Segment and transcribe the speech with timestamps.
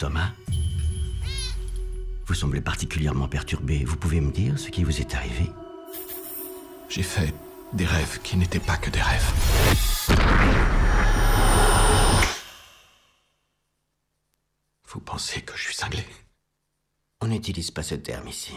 [0.00, 0.32] Thomas
[2.24, 3.84] Vous semblez particulièrement perturbé.
[3.84, 5.44] Vous pouvez me dire ce qui vous est arrivé?
[6.88, 7.34] J'ai fait
[7.74, 9.30] des rêves qui n'étaient pas que des rêves.
[14.88, 16.06] Vous pensez que je suis cinglé?
[17.20, 18.54] On n'utilise pas ce terme ici.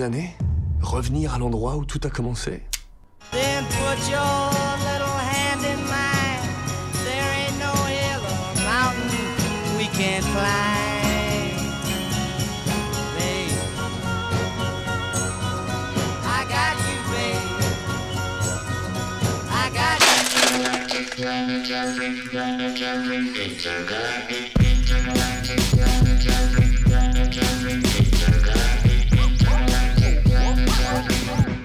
[0.00, 0.34] Années,
[0.80, 2.62] revenir à l'endroit où tout a commencé?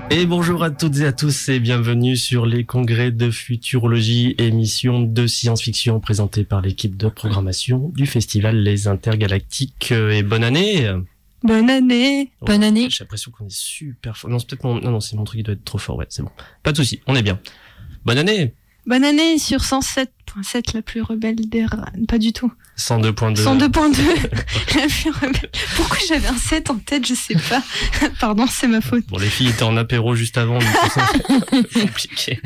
[0.10, 5.02] Et bonjour à toutes et à tous et bienvenue sur les congrès de futurologie, émission
[5.02, 9.92] de science-fiction présentée par l'équipe de programmation du festival Les Intergalactiques.
[9.92, 10.90] Et bonne année
[11.44, 14.30] Bonne année Oh, Bonne année J'ai l'impression qu'on est super fort.
[14.30, 14.80] Non, c'est peut-être mon...
[14.80, 15.98] Non, non, c'est mon truc qui doit être trop fort.
[15.98, 16.32] Ouais, c'est bon.
[16.64, 17.40] Pas de souci, on est bien.
[18.06, 18.54] Bonne année
[18.86, 19.62] Bonne année sur
[20.36, 21.66] 107.7, la plus rebelle des...
[22.08, 22.52] Pas du tout.
[22.78, 23.44] 102.2.
[23.44, 24.02] 102.2,
[24.76, 25.50] la plus rebelle.
[25.76, 27.64] Pourquoi j'avais un 7 en tête, je sais pas.
[28.20, 29.04] Pardon, c'est ma faute.
[29.08, 32.40] Bon, les filles étaient en apéro juste avant, donc c'est compliqué.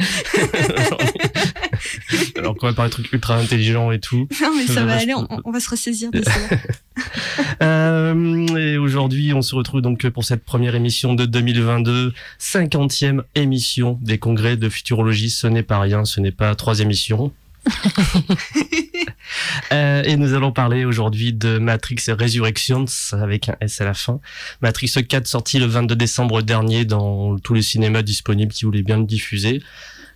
[2.38, 4.28] Alors qu'on va parler de trucs ultra intelligents et tout.
[4.42, 6.32] Non mais ça Ça va va, aller, on, va se ressaisir de ça.
[7.62, 14.00] Euh, et aujourd'hui, on se retrouve donc pour cette première émission de 2022, 50e émission
[14.02, 15.30] des congrès de futurologie.
[15.30, 17.34] Ce n'est pas rien, ce n'est pas trois émissions.
[19.72, 24.20] Euh, et nous allons parler aujourd'hui de Matrix Resurrections avec un S à la fin.
[24.62, 28.98] Matrix 4 sorti le 22 décembre dernier dans tous les cinémas disponibles qui voulaient bien
[28.98, 29.62] le diffuser.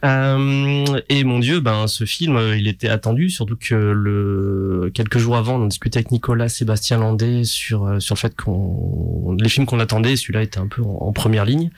[0.03, 5.19] Euh, et mon dieu, ben ce film, euh, il était attendu, surtout que le quelques
[5.19, 9.66] jours avant, on discutait avec Nicolas Sébastien Landais sur sur le fait qu'on les films
[9.66, 11.72] qu'on attendait, celui-là était un peu en, première ligne.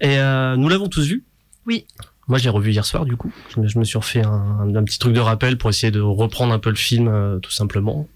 [0.00, 1.24] Et nous l'avons tous vu.
[1.66, 1.86] Oui.
[2.28, 3.30] Moi, je l'ai revu hier soir, du coup.
[3.54, 6.58] Je me, suis refait un, un petit truc de rappel pour essayer de reprendre un
[6.58, 8.08] peu le film, euh, tout simplement.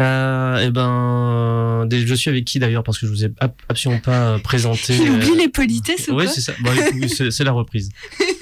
[0.00, 3.52] Euh, et ben, des- je suis avec qui d'ailleurs parce que je vous ai ab-
[3.68, 4.96] absolument pas euh, présenté.
[4.96, 6.52] Il euh, oublie les politesses ou Ouais, quoi c'est ça.
[6.60, 6.70] Bon,
[7.08, 7.90] c'est la reprise.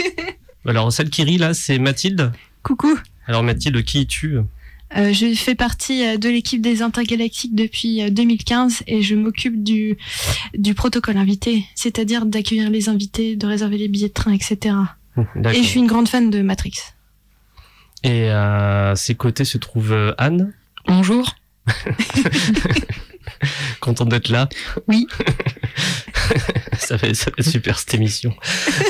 [0.66, 2.32] Alors, celle qui rit là, c'est Mathilde.
[2.62, 4.38] Coucou Alors, Mathilde, qui es-tu?
[4.96, 9.64] Euh, je fais partie euh, de l'équipe des intergalactiques depuis euh, 2015 et je m'occupe
[9.64, 9.96] du,
[10.54, 14.76] du protocole invité, c'est-à-dire d'accueillir les invités, de réserver les billets de train, etc.
[15.34, 15.52] D'accord.
[15.52, 16.74] Et je suis une grande fan de Matrix.
[18.04, 20.52] Et à ses côtés se trouve euh, Anne,
[20.86, 21.34] Bonjour.
[23.80, 24.48] contente d'être là.
[24.86, 25.08] Oui.
[26.78, 28.34] ça, va, ça va être super cette émission.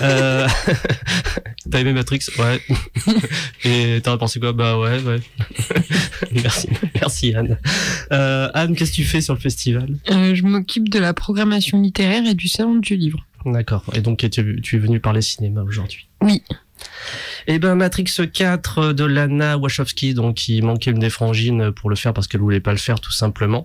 [0.02, 0.46] Euh...
[1.70, 2.20] T'as aimé Matrix?
[2.38, 2.60] Ouais.
[3.64, 4.52] Et t'en as pensé quoi?
[4.52, 5.20] Bah ouais, ouais.
[6.32, 7.58] merci, merci Anne.
[8.12, 9.88] Euh, Anne, qu'est-ce que tu fais sur le festival?
[10.10, 13.26] Euh, je m'occupe de la programmation littéraire et du salon du livre.
[13.44, 13.84] D'accord.
[13.94, 16.08] Et donc tu, tu es venu parler cinéma aujourd'hui?
[16.20, 16.42] Oui.
[17.46, 21.96] Eh ben Matrix 4 de Lana Wachowski, donc il manquait une des frangines pour le
[21.96, 23.64] faire parce qu'elle voulait pas le faire tout simplement.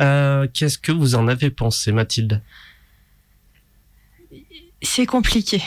[0.00, 2.42] Euh, Qu'est-ce que vous en avez pensé, Mathilde?
[4.82, 5.62] C'est compliqué.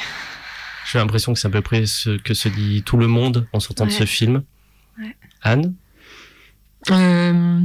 [0.91, 3.59] J'ai l'impression que c'est à peu près ce que se dit tout le monde en
[3.59, 4.43] sortant de ce film.
[4.99, 5.15] Ouais.
[5.41, 5.73] Anne
[6.91, 7.59] Euh,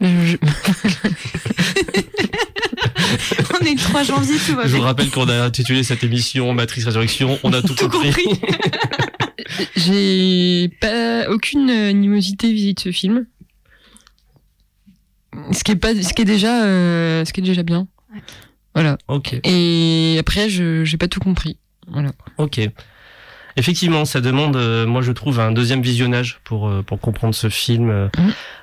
[0.00, 0.36] je-
[3.60, 6.52] On est le 3 janvier, tout va Je vous rappelle qu'on a intitulé cette émission
[6.54, 7.38] Matrix Résurrection.
[7.42, 8.24] On a tout, Tout compris.
[9.76, 13.26] J'ai pas aucune animosité vis-à-vis de ce film.
[15.52, 17.86] Ce qui est pas, ce qui est déjà, euh, ce qui est déjà bien.
[18.74, 18.98] Voilà.
[19.08, 21.58] ok, Et après, je j'ai pas tout compris.
[21.88, 22.10] Voilà.
[22.38, 22.60] ok.
[23.56, 27.48] Effectivement, ça demande, euh, moi je trouve, un deuxième visionnage pour, euh, pour comprendre ce
[27.48, 27.88] film.
[27.88, 28.08] Euh,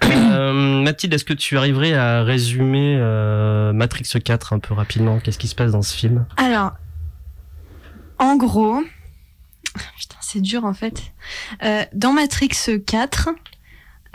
[0.03, 5.19] euh, Mathilde, est-ce que tu arriverais à résumer euh, Matrix 4 un peu rapidement?
[5.21, 6.25] Qu'est-ce qui se passe dans ce film?
[6.35, 6.73] Alors,
[8.19, 8.81] en gros,
[9.97, 11.13] putain, c'est dur en fait.
[11.63, 12.49] Euh, dans Matrix
[12.85, 13.29] 4,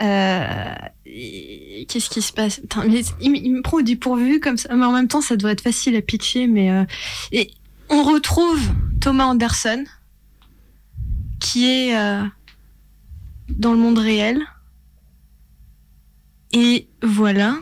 [0.01, 2.61] euh, qu'est-ce qui se passe?
[2.87, 5.35] Mais il, me- il me prend au dépourvu comme ça, mais en même temps, ça
[5.35, 6.47] devrait être facile à pitcher.
[6.47, 6.83] Mais euh,
[7.31, 7.51] et
[7.89, 8.59] on retrouve
[9.01, 9.83] Thomas Anderson,
[11.39, 12.23] qui est euh,
[13.49, 14.41] dans le monde réel.
[16.53, 17.55] Et voilà.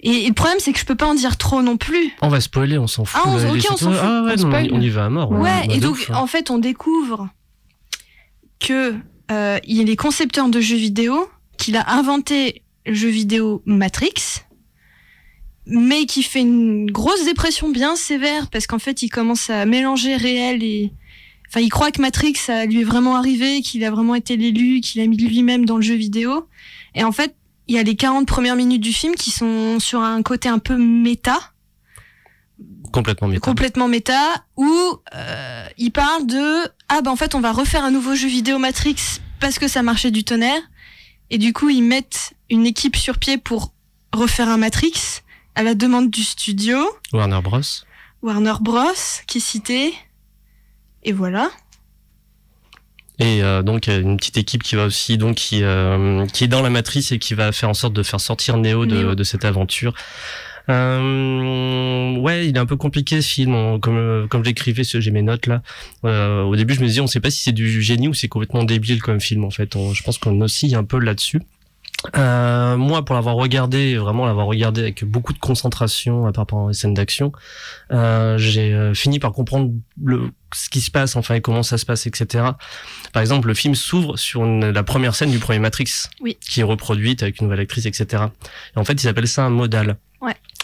[0.00, 2.12] Et, et le problème, c'est que je peux pas en dire trop non plus.
[2.22, 3.20] On va spoiler, on s'en fout.
[3.24, 4.00] Ah, on- là, ok, les on s'en fout.
[4.02, 4.68] Ah ouais, On non, spoil.
[4.72, 5.30] on y va à mort.
[5.32, 6.14] Ouais, et donc ouf, hein.
[6.16, 7.28] en fait, on découvre
[8.60, 8.94] que
[9.30, 11.28] euh, il les concepteurs de jeux vidéo,
[11.58, 14.42] qu'il a inventé le jeu vidéo Matrix,
[15.66, 20.16] mais qui fait une grosse dépression bien sévère parce qu'en fait, il commence à mélanger
[20.16, 20.92] réel et
[21.48, 22.34] enfin, il croit que Matrix
[22.68, 25.82] lui est vraiment arrivé, qu'il a vraiment été l'élu, qu'il a mis lui-même dans le
[25.82, 26.46] jeu vidéo,
[26.94, 27.34] et en fait,
[27.68, 30.58] il y a les 40 premières minutes du film qui sont sur un côté un
[30.58, 31.52] peu méta
[32.92, 33.40] complètement méta.
[33.40, 34.70] complètement méta où
[35.14, 38.58] euh, il parle de ah ben en fait on va refaire un nouveau jeu vidéo
[38.58, 38.96] Matrix
[39.40, 40.60] parce que ça marchait du tonnerre
[41.30, 43.72] et du coup ils mettent une équipe sur pied pour
[44.12, 45.22] refaire un Matrix
[45.54, 46.78] à la demande du studio
[47.12, 47.60] Warner Bros.
[48.22, 48.92] Warner Bros
[49.26, 49.94] qui est cité
[51.02, 51.50] et voilà
[53.18, 56.62] Et euh, donc une petite équipe qui va aussi donc qui euh, qui est dans
[56.62, 59.44] la matrice et qui va faire en sorte de faire sortir Neo de, de cette
[59.44, 59.94] aventure.
[60.68, 63.54] Euh, ouais, il est un peu compliqué ce film.
[63.54, 65.62] On- comme euh, comme j'écrivais, j'ai mes notes là.
[66.04, 68.28] Euh, au début, je me disais, on sait pas si c'est du génie ou c'est
[68.28, 69.76] complètement débile comme film en fait.
[69.76, 71.40] On- je pense qu'on oscille un peu là-dessus.
[72.16, 76.68] Euh, moi, pour l'avoir regardé, vraiment l'avoir regardé avec beaucoup de concentration, à part pendant
[76.68, 77.32] les scènes d'action,
[77.90, 79.72] euh, j'ai euh, fini par comprendre
[80.04, 82.44] le, ce qui se passe, enfin, et comment ça se passe, etc.
[83.12, 85.88] Par exemple, le film s'ouvre sur une- la première scène du premier Matrix,
[86.20, 86.36] Oui.
[86.40, 88.24] qui est reproduite avec une nouvelle actrice, etc.
[88.76, 89.96] Et en fait, ils appellent ça un modal.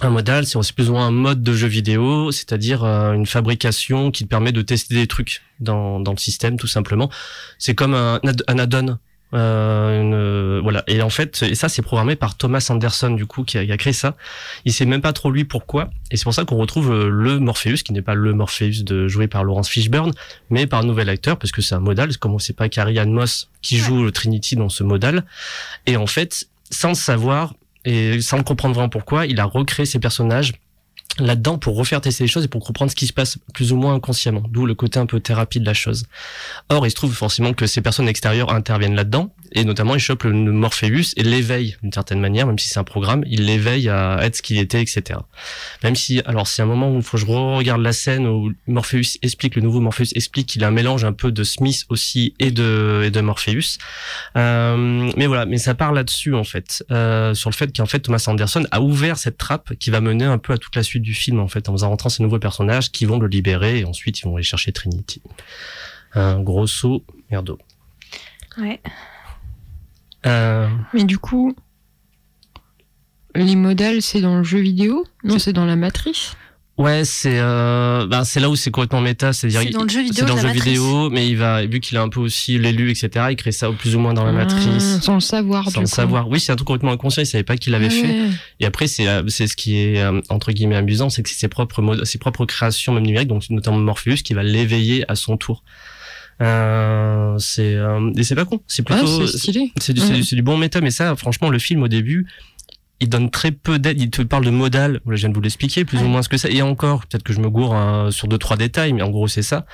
[0.01, 3.27] Un modal, c'est aussi plus ou moins un mode de jeu vidéo, c'est-à-dire euh, une
[3.27, 7.11] fabrication qui te permet de tester des trucs dans, dans le système, tout simplement.
[7.59, 8.99] C'est comme un, un add-on.
[9.35, 13.25] Euh, une- euh, voilà et en fait et ça c'est programmé par Thomas Anderson du
[13.25, 14.15] coup qui a, qui a créé ça
[14.67, 17.39] il sait même pas trop lui pourquoi et c'est pour ça qu'on retrouve euh, le
[17.39, 20.13] Morpheus qui n'est pas le Morpheus de joué par Laurence Fishburne
[20.51, 22.99] mais par un nouvel acteur parce que c'est un modal comme on sait pas Carrie
[22.99, 25.25] Ann Moss qui joue le Trinity dans ce modal
[25.87, 29.99] et en fait sans le savoir et sans comprendre vraiment pourquoi il a recréé ses
[29.99, 30.53] personnages
[31.19, 33.77] là-dedans pour refaire tester les choses et pour comprendre ce qui se passe plus ou
[33.77, 36.05] moins inconsciemment, d'où le côté un peu thérapie de la chose.
[36.69, 40.25] Or, il se trouve forcément que ces personnes extérieures interviennent là-dedans, et notamment ils chopent
[40.25, 44.19] le Morpheus et l'éveillent d'une certaine manière, même si c'est un programme, ils l'éveillent à
[44.23, 45.21] être ce qu'il était, etc.
[45.83, 48.53] Même si, alors c'est un moment où il faut que je regarde la scène où
[48.67, 52.35] Morpheus explique, le nouveau Morpheus explique qu'il a un mélange un peu de Smith aussi
[52.39, 53.79] et de, et de Morpheus.
[54.37, 58.01] Euh, mais voilà, mais ça part là-dessus en fait, euh, sur le fait qu'en fait
[58.01, 61.02] Thomas Anderson a ouvert cette trappe qui va mener un peu à toute la suite
[61.03, 63.85] du film en fait, en faisant rentrer ces nouveaux personnages qui vont le libérer et
[63.85, 65.21] ensuite ils vont aller chercher Trinity.
[66.15, 67.59] Un gros saut, merdo.
[68.59, 68.81] ouais
[70.27, 71.55] Euh, Mais du coup,
[73.35, 75.07] les modèles, c'est dans le jeu vidéo?
[75.25, 76.37] Non, c'est dans la matrice?
[76.79, 80.03] Ouais, c'est euh, ben, c'est là où c'est complètement méta, c'est-à-dire C'est dans le jeu
[80.03, 80.65] vidéo dans le jeu matrice.
[80.65, 83.27] vidéo, mais il va vu qu'il a un peu aussi l'élu, etc.
[83.31, 84.97] Il crée ça plus ou moins dans la matrice.
[84.99, 85.93] Ah, sans le savoir, Sans le coup.
[85.93, 86.29] savoir.
[86.29, 88.17] Oui, c'est un truc complètement inconscient, il savait pas qu'il l'avait Ah fait.
[88.61, 91.37] Et après, c'est euh, c'est ce qui est euh, entre guillemets amusant, c'est que c'est
[91.39, 95.15] ses propres mod- ses propres créations même numériques, donc notamment Morpheus qui va l'éveiller à
[95.15, 95.63] son tour.
[96.41, 99.71] Euh, c'est euh, et c'est pas con, c'est Ah, plutôt c'est stylé.
[99.79, 102.27] c'est du, c'est du- c'est du bon méta, mais ça, franchement, le film au début,
[103.03, 104.01] il donne très peu d'aide.
[104.01, 105.01] Il te parle de modal.
[105.07, 106.53] Je viens de vous l'expliquer plus ou moins ce que c'est.
[106.53, 109.29] Et encore, peut-être que je me gourre hein, sur deux trois détails, mais en gros
[109.29, 109.67] c'est ça.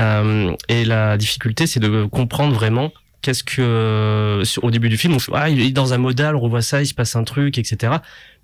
[0.00, 2.90] Euh, et la difficulté, c'est de comprendre vraiment
[3.22, 6.34] qu'est-ce que euh, au début du film on fait ah il est dans un modal,
[6.36, 7.92] on revoit ça, il se passe un truc, etc.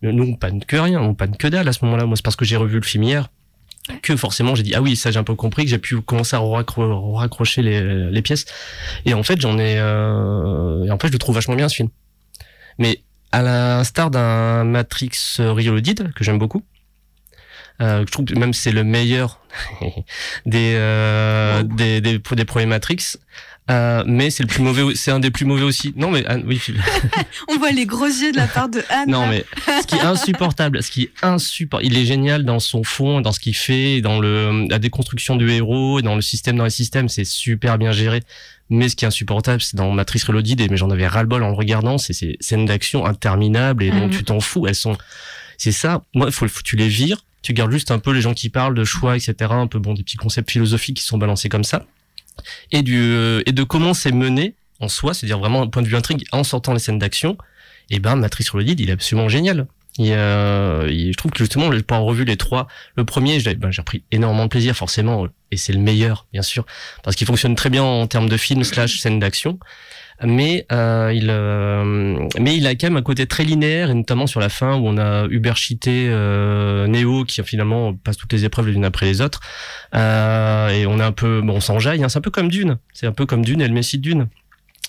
[0.03, 2.05] Mais nous on panne que rien, on panne que dalle à ce moment-là.
[2.05, 3.29] Moi c'est parce que j'ai revu le film hier
[4.03, 6.35] que forcément j'ai dit ah oui ça j'ai un peu compris que j'ai pu commencer
[6.35, 8.45] à raccro- raccrocher les, les pièces
[9.05, 11.77] et en fait j'en ai euh, et en fait je le trouve vachement bien ce
[11.77, 11.89] film
[12.79, 13.03] mais
[13.33, 16.63] à l'instar d'un Matrix Reloaded que j'aime beaucoup.
[17.83, 19.41] Euh, je trouve que même c'est le meilleur
[20.47, 23.19] des, euh, des, des des premiers Matrix
[23.71, 26.37] euh, mais c'est le plus mauvais c'est un des plus mauvais aussi non mais ah,
[26.45, 26.61] oui
[27.49, 29.11] On voit les gros yeux de la part de Anne.
[29.11, 29.45] non, mais
[29.83, 33.33] ce qui est insupportable, ce qui est insupportable, il est génial dans son fond, dans
[33.33, 37.09] ce qu'il fait, dans le, la déconstruction du héros, dans le système dans les systèmes,
[37.09, 38.23] c'est super bien géré.
[38.71, 41.49] Mais ce qui est insupportable, c'est dans Matrice Reloaded, et mais j'en avais ras-le-bol en
[41.49, 44.11] le regardant, c'est ces scènes d'action interminables et dont Mhm.
[44.11, 44.67] tu t'en fous.
[44.67, 44.97] Elles sont,
[45.59, 46.03] c'est ça.
[46.15, 48.75] Moi, faut, faut tu les vires, tu gardes juste un peu les gens qui parlent
[48.75, 49.35] de choix, etc.
[49.51, 51.85] Un peu bon, des petits concepts philosophiques qui sont balancés comme ça.
[52.73, 55.89] Et du, euh, et de comment c'est mené en soi, c'est-à-dire vraiment un point de
[55.89, 57.37] vue intrigue en sortant les scènes d'action
[57.91, 59.67] et ben Matrice Reloaded, il est absolument génial.
[59.99, 62.67] Et, euh, et je trouve que justement, j'ai pas revu les trois.
[62.97, 66.67] Le premier, j'ai ben, repris énormément de plaisir, forcément, et c'est le meilleur, bien sûr,
[67.03, 69.59] parce qu'il fonctionne très bien en termes de film slash scène d'action.
[70.23, 74.27] Mais euh, il, euh, mais il a quand même un côté très linéaire, et notamment
[74.27, 78.45] sur la fin où on a Hubert Chité, euh, Neo, qui finalement passe toutes les
[78.45, 79.41] épreuves les unes après les autres,
[79.95, 82.03] euh, et on est un peu, bon, on s'enjaille.
[82.03, 82.79] Hein, c'est un peu comme Dune.
[82.93, 84.29] C'est un peu comme Dune et le Messie de Dune.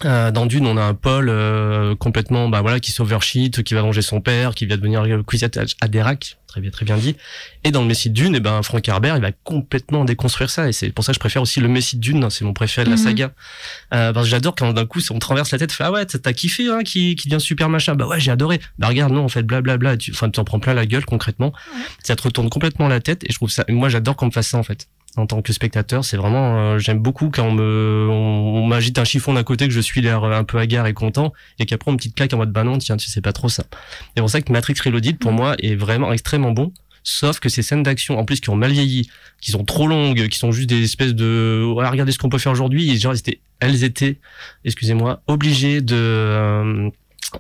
[0.06, 3.82] Euh, dans Dune, on a un Paul euh, complètement, bah voilà, qui s'overshit, qui va
[3.82, 7.16] venger son père, qui va devenir Kwisatz Haderach, très bien, très bien dit.
[7.64, 10.70] Et dans le Messie de Dune, et ben Frank Herbert, il va complètement déconstruire ça,
[10.70, 12.54] et c'est pour ça que je préfère aussi le Messie de Dune, hein, c'est mon
[12.54, 13.02] préféré de la Mhm.
[13.04, 13.32] saga,
[13.96, 16.34] euh, parce que j'adore quand d'un coup, on traverse la tête, fait ah ouais, t'as
[16.34, 18.60] kiffé, hein, qui, qui devient super machin, bah ouais, j'ai adoré.
[18.78, 21.54] Bah regarde, non, en fait, blablabla, enfin, tu t'en prends plein la gueule concrètement,
[22.04, 24.50] ça te retourne complètement la tête, et je trouve ça, moi j'adore qu'on me fasse
[24.50, 24.88] ça en fait
[25.18, 26.06] en tant que spectateur.
[26.06, 29.68] C'est vraiment, euh, j'aime beaucoup quand on me, on, on m'agite un chiffon d'un côté
[29.68, 32.34] que je suis l'air un peu hagard et content, et qu'après on me petite claque
[32.34, 33.64] en mode bah non, tiens, tu sais pas trop ça.
[34.16, 36.72] C'est pour ça que Matrix Reloaded pour moi est vraiment extrêmement bon.
[37.04, 39.10] Sauf que ces scènes d'action, en plus, qui ont mal vieilli,
[39.40, 42.38] qui sont trop longues, qui sont juste des espèces de, ouais, regardez ce qu'on peut
[42.38, 44.18] faire aujourd'hui, et genre, étaient, elles étaient,
[44.66, 46.90] excusez-moi, obligées de, euh,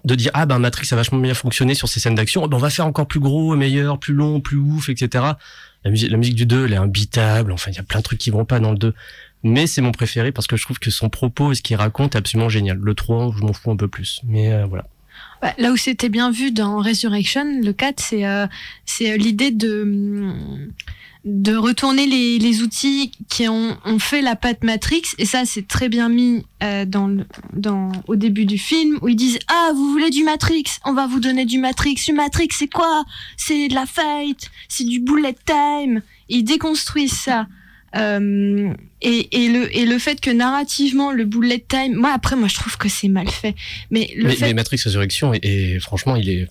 [0.03, 2.59] de dire ah ben Matrix a vachement bien fonctionné sur ces scènes d'action ben on
[2.59, 5.23] va faire encore plus gros meilleur plus long plus ouf etc
[5.83, 8.29] la musique du 2 elle est imbitable enfin il y a plein de trucs qui
[8.29, 8.93] vont pas dans le 2
[9.43, 12.15] mais c'est mon préféré parce que je trouve que son propos et ce qu'il raconte
[12.15, 12.77] est absolument génial.
[12.77, 14.85] Le 3 je m'en fous un peu plus mais euh, voilà.
[15.41, 18.47] Bah, là où c'était bien vu dans Resurrection, le 4, c'est euh,
[19.01, 20.71] euh, l'idée de hum,
[21.27, 25.03] de retourner les, les outils qui ont, ont fait la patte Matrix.
[25.17, 29.09] Et ça c'est très bien mis euh, dans le, dans au début du film où
[29.09, 30.63] ils disent ah vous voulez du Matrix?
[30.85, 31.95] On va vous donner du Matrix.
[32.05, 33.03] Du Matrix c'est quoi?
[33.35, 34.49] C'est de la fight.
[34.69, 36.01] C'est du bullet time.
[36.29, 37.47] Ils déconstruisent ça.
[37.95, 42.47] Euh, et, et le et le fait que narrativement le bullet time moi après moi
[42.47, 43.55] je trouve que c'est mal fait.
[43.91, 46.47] Mais le mais, fait mais Matrix Résurrection est, est- franchement il est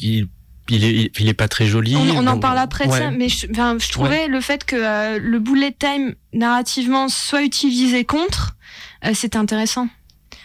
[0.00, 0.28] il,
[0.70, 2.98] il est il est pas très joli On, on en Donc, parle après de ouais.
[2.98, 8.56] ça, mais je, trouvais le fait que euh, le bullet time narrativement soit utilisé contre,
[9.04, 9.88] euh, c'était intéressant.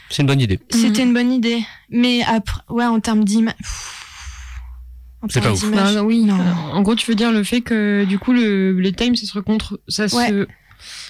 [0.10, 1.64] c'est une bonne idée C'était une bonne idée.
[1.90, 3.54] Mais après, ouais, en termes d'image.
[5.22, 5.70] En C'est termes pas ouf.
[5.72, 6.24] d'image, Bah, oui.
[6.26, 6.38] non.
[6.74, 9.40] En gros, tu veux dire le fait que du coup le bullet time, ça se
[9.40, 10.30] contre, ça Ouais.
[10.30, 10.48] se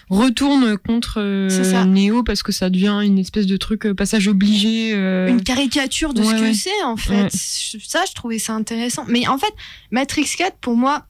[0.10, 1.86] retourne contre euh.
[1.86, 4.94] Neo parce que ça devient une espèce de truc euh, passage obligé.
[4.94, 6.54] euh, Une caricature de Ouais, ce que ouais.
[6.54, 7.24] c'est, en fait.
[7.24, 7.30] Ouais.
[7.32, 9.06] Ça, je trouvais ça intéressant.
[9.08, 9.54] Mais en fait,
[9.92, 11.06] Matrix 4, pour moi,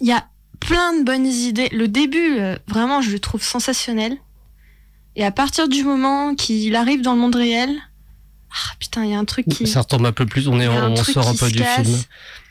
[0.00, 0.26] il y a
[0.60, 1.68] plein de bonnes idées.
[1.72, 4.16] Le début, euh, vraiment, je le trouve sensationnel.
[5.16, 7.70] Et à partir du moment qu'il arrive dans le monde réel,
[8.54, 9.66] ah putain, il y a un truc qui.
[9.66, 11.86] ça retombe un peu plus on est on sort un peu du casse.
[11.86, 11.98] film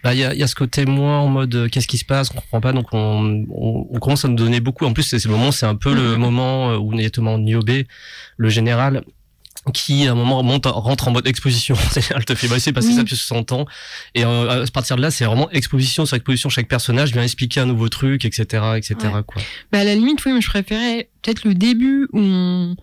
[0.03, 2.05] Bah, il y a, y a ce côté moins en mode euh, qu'est-ce qui se
[2.05, 4.85] passe, on comprend pas, donc on, on, on commence à nous donner beaucoup.
[4.85, 7.83] En plus, c'est le moment, c'est un peu le moment euh, où notamment Niobe,
[8.37, 9.03] le général,
[9.73, 11.75] qui à un moment monte, rentre en mode exposition.
[11.91, 12.95] C'est-à-dire, elle te fait bah, c'est passé Oui.
[12.95, 13.65] ça depuis 60 ans.
[14.13, 16.49] Et euh, à partir de là, c'est vraiment exposition sur exposition.
[16.49, 18.95] Chaque personnage vient expliquer un nouveau truc, etc., etc.
[19.03, 19.23] Ouais.
[19.25, 19.41] Quoi.
[19.71, 22.75] Bah, à la limite, oui, mais je préférais peut-être le début où on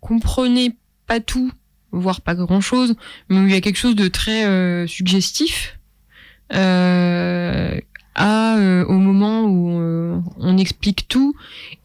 [0.00, 1.50] comprenait pas tout,
[1.92, 2.94] voire pas grand chose,
[3.28, 5.78] mais où il y a quelque chose de très euh, suggestif.
[6.52, 7.80] Euh,
[8.16, 11.34] à euh, au moment où euh, on explique tout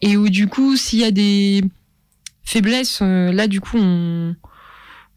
[0.00, 1.62] et où du coup s'il y a des
[2.42, 4.34] faiblesses euh, là du coup on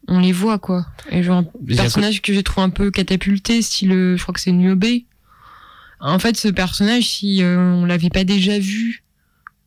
[0.08, 3.92] on les voit quoi et genre un personnage que j'ai trouvé un peu catapulté style
[3.92, 4.84] euh, je crois que c'est Niobe
[6.00, 9.02] en fait ce personnage si euh, on l'avait pas déjà vu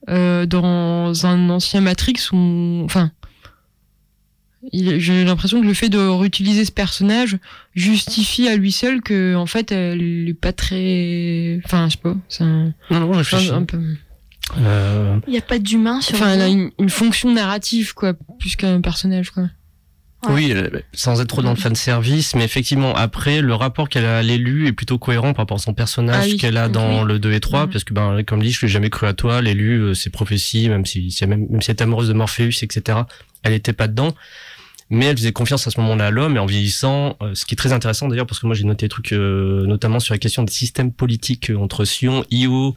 [0.07, 3.11] euh, dans un ancien Matrix ou enfin
[4.74, 7.38] J'ai l'impression que le fait de réutiliser ce personnage
[7.75, 12.16] justifie à lui seul que en fait elle est pas très, enfin je sais pas,
[12.28, 13.80] c'est un, Non, non, je un- peu.
[14.58, 18.13] Euh, Il n'y a pas d'humain sur Enfin, elle a une, une fonction narrative quoi,
[18.39, 19.44] plus qu'un personnage quoi.
[20.27, 20.33] Ouais.
[20.33, 24.03] Oui, euh, sans être trop dans le fan service, mais effectivement, après, le rapport qu'elle
[24.05, 26.38] a à l'élu est plutôt cohérent par rapport à son personnage Ah oui.
[26.38, 27.07] qu'elle a dans Oui.
[27.07, 27.71] le 2 et 3, Mhm.
[27.71, 30.67] parce que, ben, comme dit, je l'ai jamais cru à toi, l'élu, euh, ses prophéties,
[30.67, 32.99] même si, même, même si elle est amoureuse de Morpheus, etc.,
[33.43, 34.13] elle était pas dedans.
[34.91, 37.53] Mais elle faisait confiance à ce moment-là à l'homme, et en vieillissant, euh, ce qui
[37.53, 40.17] est très intéressant d'ailleurs, parce que moi j'ai noté des trucs, euh, notamment sur la
[40.17, 42.75] question des systèmes politiques euh, entre Sion, Io.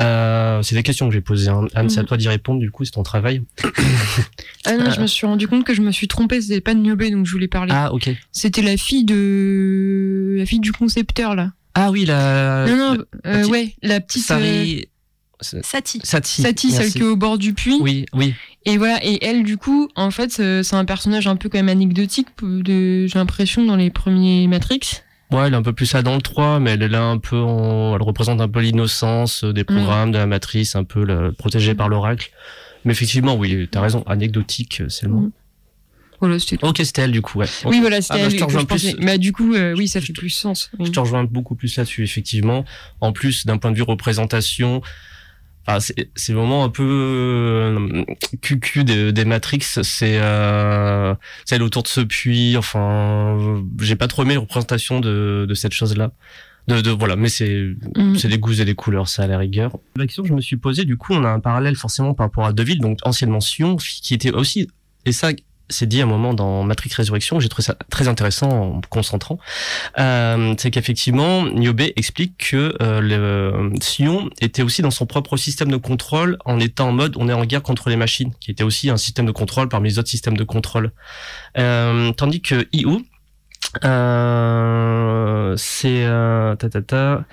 [0.00, 1.50] Euh, c'est des questions que j'ai posées.
[1.50, 1.66] hein.
[1.74, 2.08] Anne, c'est à Mhm.
[2.08, 3.42] toi d'y répondre, du coup, c'est ton travail.
[4.66, 7.10] Ah non, je me suis rendu compte que je me suis trompée, c'était pas Niobé
[7.10, 7.72] donc je voulais parler.
[7.74, 8.10] Ah, ok.
[8.30, 11.52] C'était la fille de la fille du concepteur là.
[11.74, 12.66] Ah oui, la.
[12.68, 14.86] non non, la euh, petite- ouais, la petite euh, Sari.
[15.40, 16.00] Sati.
[16.04, 16.42] Sati.
[16.42, 17.78] Satie, celle qui est au bord du puits.
[17.80, 18.34] Oui, oui.
[18.66, 21.58] Et voilà, et elle, du coup, en fait, c'est c'est un personnage un peu quand
[21.58, 24.80] même anecdotique, de, j'ai l'impression, dans les premiers Matrix.
[25.30, 27.18] Ouais, elle est un peu plus ça dans le 3, mais elle est là un
[27.18, 27.94] peu en...
[27.94, 31.30] Elle représente un peu l'innocence euh, des programmes, de la matrice, un peu la...
[31.30, 32.32] protégée par l'oracle.
[32.84, 35.20] Mais effectivement, oui, t'as raison, anecdotique, euh, c'est le mot.
[35.20, 35.32] Mm.
[36.20, 37.46] Voilà, c'était Ok, c'était elle du coup, ouais.
[37.64, 38.96] Oui, voilà, c'était Ah bah, elle je te rejoins plus.
[38.96, 40.70] Bah, du coup, euh, oui, ça Je fait plus sens.
[40.78, 42.64] Je te rejoins beaucoup plus là-dessus, effectivement.
[43.00, 44.82] En plus, d'un point de vue représentation,
[45.66, 45.78] enfin,
[46.14, 48.04] c'est vraiment un peu euh,
[48.40, 49.60] cucu des, des Matrix.
[49.82, 51.14] C'est euh,
[51.44, 52.56] celle autour de ce puits.
[52.56, 56.12] Enfin, euh, j'ai pas trop aimé la représentation de, de cette chose-là.
[56.68, 58.16] De, de voilà, mais c'est Mm.
[58.16, 59.76] c'est des goûts et des couleurs, ça à la rigueur.
[59.96, 62.26] La question que je me suis posée, du coup, on a un parallèle forcément par
[62.26, 64.68] rapport à Deville, donc anciennement Sion, qui était aussi,
[65.04, 65.30] et ça,
[65.70, 68.82] c'est dit à un moment dans Matrix Résurrection, j'ai trouvé ça très intéressant en me
[68.88, 69.38] concentrant,
[69.98, 75.70] euh, c'est qu'effectivement, Niobe explique que euh, le Sion était aussi dans son propre système
[75.70, 78.64] de contrôle en étant en mode on est en guerre contre les machines, qui était
[78.64, 80.92] aussi un système de contrôle parmi les autres systèmes de contrôle.
[81.58, 83.04] Euh, tandis que IU,
[83.84, 87.24] euh, c'est euh, ta, ta, ta.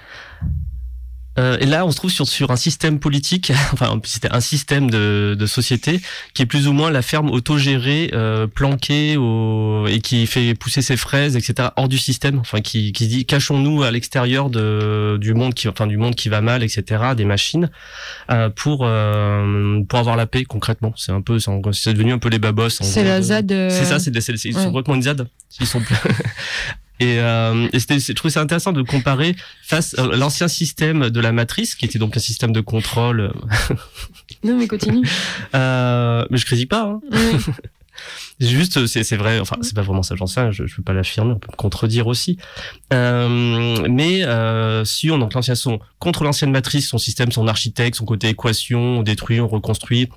[1.39, 4.89] Euh, et là, on se trouve sur, sur un système politique, enfin, c'était un système
[4.89, 6.01] de, de société
[6.33, 10.81] qui est plus ou moins la ferme autogérée, euh, planquée au, et qui fait pousser
[10.81, 12.39] ses fraises, etc., hors du système.
[12.39, 16.29] Enfin, qui, qui dit cachons-nous à l'extérieur de, du monde qui, enfin, du monde qui
[16.29, 16.83] va mal, etc.,
[17.15, 17.69] des machines,
[18.31, 20.93] euh, pour euh, pour avoir la paix concrètement.
[20.97, 22.69] C'est un peu, c'est en- c'est devenu un peu les babos.
[22.69, 23.51] C'est la ZAD.
[23.51, 24.11] euh, c'est ça, c'est
[24.45, 25.27] ils sont complètement une ZAD.
[25.59, 25.81] Ils sont
[26.99, 31.19] Et, euh, et c'était, je trouvais ça intéressant de comparer face à l'ancien système de
[31.19, 33.33] la matrice, qui était donc un système de contrôle.
[34.43, 35.07] Non, mais continue.
[35.55, 36.83] Euh, mais je critique pas.
[36.83, 37.01] Hein.
[38.39, 39.39] Juste, c'est, vrai.
[39.39, 40.15] Enfin, c'est pas vraiment ça.
[40.15, 40.51] J'en sais.
[40.51, 41.31] Je, je peux pas l'affirmer.
[41.31, 42.37] On peut me contredire aussi.
[42.93, 47.97] Euh, mais euh, si on donc l'ancien son contre l'ancienne matrice, son système, son architecte,
[47.97, 50.09] son côté équation, on détruit, on reconstruit.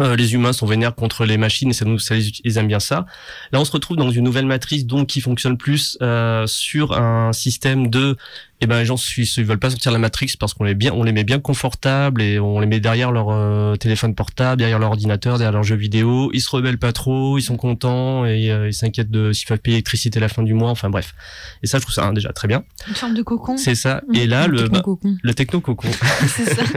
[0.00, 2.68] Euh, les humains sont vénères contre les machines et ça nous ça les, ils aiment
[2.68, 3.06] bien ça.
[3.52, 7.32] Là, on se retrouve dans une nouvelle matrice donc qui fonctionne plus euh, sur un
[7.32, 8.16] système de
[8.60, 10.92] eh ben les gens ils, veulent pas sortir de la matrix parce qu'on les bien
[10.92, 14.78] on les met bien confortables et on les met derrière leur euh, téléphone portable, derrière
[14.80, 16.30] leur ordinateur, derrière leur jeu vidéo.
[16.34, 19.58] Ils se rebellent pas trop, ils sont contents et euh, ils s'inquiètent de s'ils peuvent
[19.58, 20.70] payer l'électricité à la fin du mois.
[20.70, 21.14] Enfin bref.
[21.62, 22.64] Et ça, je trouve ça hein, déjà très bien.
[22.88, 23.56] Une forme de cocon.
[23.56, 24.02] C'est ça.
[24.14, 25.16] Et là, le bah, Techno-cocon.
[25.22, 25.88] le techno cocon.
[26.26, 26.62] C'est ça.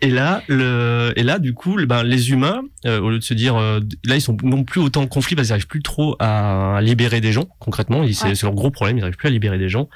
[0.00, 3.24] Et là, le, et là, du coup, le- ben, les humains, euh, au lieu de
[3.24, 6.16] se dire, là, ils sont non plus autant en conflit parce qu'ils n'arrivent plus trop
[6.18, 8.04] à libérer des gens, concrètement.
[8.12, 8.34] C'est Ouais.
[8.34, 9.88] c'est leur gros problème, ils n'arrivent plus à libérer des gens.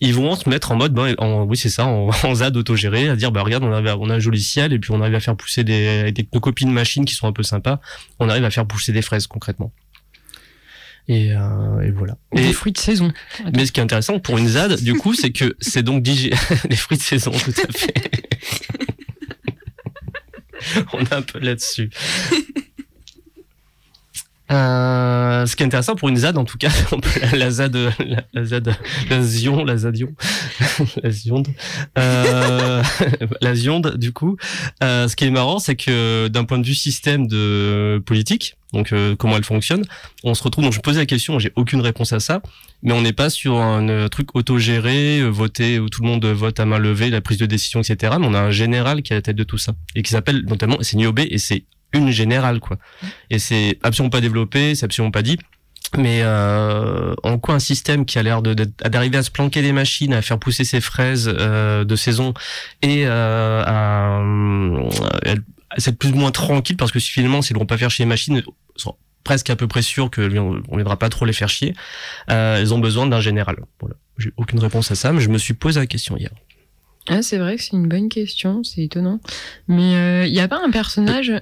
[0.00, 3.08] Ils vont se mettre en mode, ben, en, oui, c'est ça, en, en ZAD autogéré,
[3.08, 5.14] à dire, bah, regarde, on, à- on a un joli ciel et puis on arrive
[5.14, 7.80] à faire pousser des, des, nos copines machines qui sont un peu sympas,
[8.18, 9.72] on arrive à faire pousser des fraises, concrètement.
[11.08, 12.18] Et, euh, et voilà.
[12.32, 13.12] Ou Et, Des fruits de saison.
[13.54, 16.32] mais ce qui est intéressant pour une ZAD, du coup, c'est que c'est donc digé
[16.68, 17.94] les fruits de saison, tout à fait.
[20.92, 21.90] On est un peu là-dessus.
[24.50, 26.70] Euh, ce qui est intéressant pour une ZAD, en tout cas,
[27.32, 28.76] la ZAD, la, la ZAD,
[29.10, 30.14] la Zion, la Zadion,
[31.02, 31.48] la Zionde,
[31.98, 32.82] euh,
[33.40, 34.36] la Zionde, du coup,
[34.82, 38.92] euh, ce qui est marrant, c'est que d'un point de vue système de politique, donc
[38.92, 39.84] euh, comment elle fonctionne,
[40.24, 40.64] on se retrouve.
[40.64, 42.42] Donc je posais la question, j'ai aucune réponse à ça,
[42.82, 46.24] mais on n'est pas sur un euh, truc autogéré, euh, voté où tout le monde
[46.26, 48.14] vote à main levée, la prise de décision, etc.
[48.18, 50.10] Mais on a un général qui est à la tête de tout ça et qui
[50.10, 51.64] s'appelle notamment, c'est Niobe et c'est
[51.96, 52.76] une générale quoi.
[53.30, 55.38] Et c'est absolument pas développé, c'est absolument pas dit.
[55.96, 60.12] Mais euh, en quoi un système qui a l'air d'arriver à se planquer des machines,
[60.12, 62.34] à faire pousser ses fraises euh, de saison
[62.82, 65.34] et euh, à, à
[65.76, 68.08] être plus ou moins tranquille parce que finalement s'ils ne vont pas faire chier les
[68.08, 68.42] machines,
[68.76, 71.74] sont presque à peu près sûrs que on ne viendra pas trop les faire chier.
[72.28, 73.56] Ils ont besoin d'un général.
[73.80, 73.96] Voilà.
[74.18, 76.30] J'ai aucune réponse à ça, mais je me suis posé la question hier.
[77.08, 79.20] Ah, c'est vrai que c'est une bonne question, c'est étonnant.
[79.68, 81.32] Mais il n'y a pas un personnage.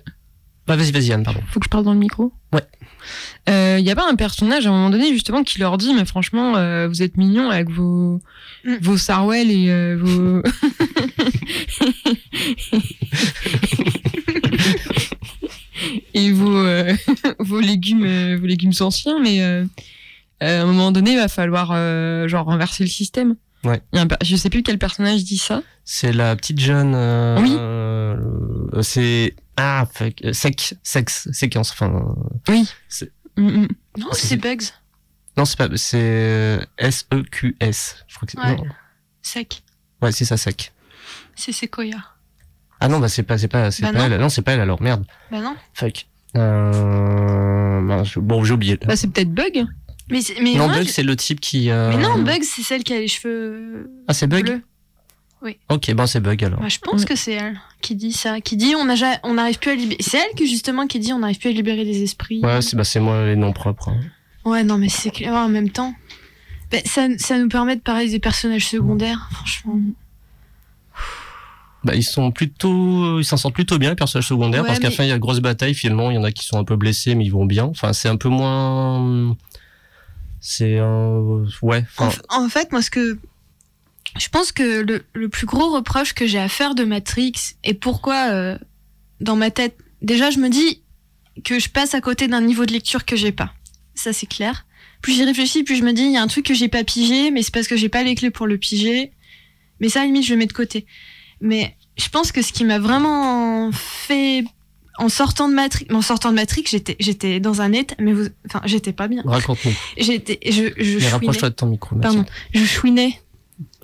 [0.67, 1.41] Bah, vas-y, vas-y, Anne, pardon.
[1.51, 2.63] Faut que je parle dans le micro Ouais.
[3.47, 6.07] Il y a pas un personnage à un moment donné justement qui leur dit mais
[6.07, 8.21] franchement euh, vous êtes mignons avec vos
[8.65, 8.77] Mm.
[8.81, 10.41] vos Sarwell et euh, vos
[16.15, 16.95] et vos euh,
[17.41, 19.65] vos légumes euh, vos légumes anciens mais euh,
[20.43, 23.37] euh, à un moment donné il va falloir euh, genre renverser le système.
[23.65, 23.81] Ouais.
[23.93, 25.63] Y a un je sais plus quel personnage dit ça.
[25.85, 26.93] C'est la petite jeune.
[26.95, 27.57] euh, Oui.
[27.59, 28.17] euh,
[28.83, 29.35] c'est.
[29.57, 32.15] Ah, fuck, euh, sec, sexe, séquence, enfin.
[32.49, 32.69] Oui.
[32.89, 33.69] C'est- Mm, mm.
[33.99, 34.65] Non, c'est- c'est Bugs.
[35.37, 35.69] Non, c'est pas.
[35.77, 38.05] C'est S-E-Q-S.
[38.07, 38.39] Je crois que c'est.
[38.39, 38.69] Ouais.
[39.23, 39.63] Sec.
[40.03, 40.73] Ouais, c'est ça, sec.
[41.35, 41.97] C'est Sequoia.
[42.81, 44.15] Ah non, bah c'est pas, c'est pas, c'est Bah pas non.
[44.15, 44.21] elle.
[44.21, 45.05] Non, c'est pas elle alors, merde.
[45.31, 45.57] Bah non.
[45.73, 46.07] Fuck.
[46.37, 48.05] Euh...
[48.05, 48.77] je- Bon, j'ai oublié.
[48.77, 49.65] Bah c'est peut-être Bug.
[50.11, 51.71] Mais, mais non, moi, Bug, je- c'est le type qui.
[51.71, 54.63] euh, Mais non, Bugs, c'est celle qui a les cheveux Ah, c'est Bug bleus.
[55.45, 55.59] Oui.
[55.69, 56.59] Ok, bon, c'est Bug alors.
[56.61, 57.07] Moi, je pense Ouais.
[57.07, 58.41] que c'est elle qui dit ça.
[58.41, 58.89] Qui dit on
[59.25, 60.03] on n'arrive plus à libérer.
[60.03, 62.41] C'est elle qui, justement, qui dit on n'arrive plus à libérer des esprits.
[62.43, 63.91] Ouais, c'est bah, c'est moi les noms propres.
[63.91, 64.01] hein.
[64.47, 65.95] Ouais, non, mais c'est clair en même temps.
[66.71, 69.79] Ben, ça, ça nous permet de parler des personnages secondaires, franchement.
[71.85, 74.85] Bah, ils sont plutôt, ils s'en sortent plutôt bien les personnages secondaires Ouais, parce qu'à
[74.85, 76.11] la mais- fin il y a une grosse bataille finalement.
[76.11, 77.65] Il y en a qui sont un peu blessés mais ils vont bien.
[77.65, 79.37] Enfin, c'est un peu moins.
[80.41, 81.45] C'est euh...
[81.61, 81.85] ouais.
[82.31, 83.19] En fait, moi, ce que.
[84.19, 87.33] Je pense que le, le plus gros reproche que j'ai à faire de Matrix
[87.65, 88.59] et pourquoi, euh,
[89.21, 90.83] dans ma tête, déjà, je me dis
[91.45, 93.53] que je passe à côté d'un niveau de lecture que j'ai pas.
[93.95, 94.67] Ça, c'est clair.
[95.03, 96.85] Plus j'y réfléchis, plus je me dis, il y a un truc que j'ai pas
[96.85, 99.13] pigé, mais c'est parce que j'ai pas les clés pour le piger.
[99.81, 100.87] Mais ça, à la limite, je le mets de côté.
[101.41, 104.45] Mais je pense que ce qui m'a vraiment fait.
[104.97, 108.29] En sortant de Matrix, en sortant de Matrix, j'étais, j'étais dans un état, mais vous,
[108.47, 109.23] enfin, j'étais pas bien.
[109.27, 109.73] raconte-nous.
[109.99, 111.97] J'étais, je, je rapproche-toi de ton micro.
[111.97, 112.25] Pardon,
[112.55, 113.21] je chouinais.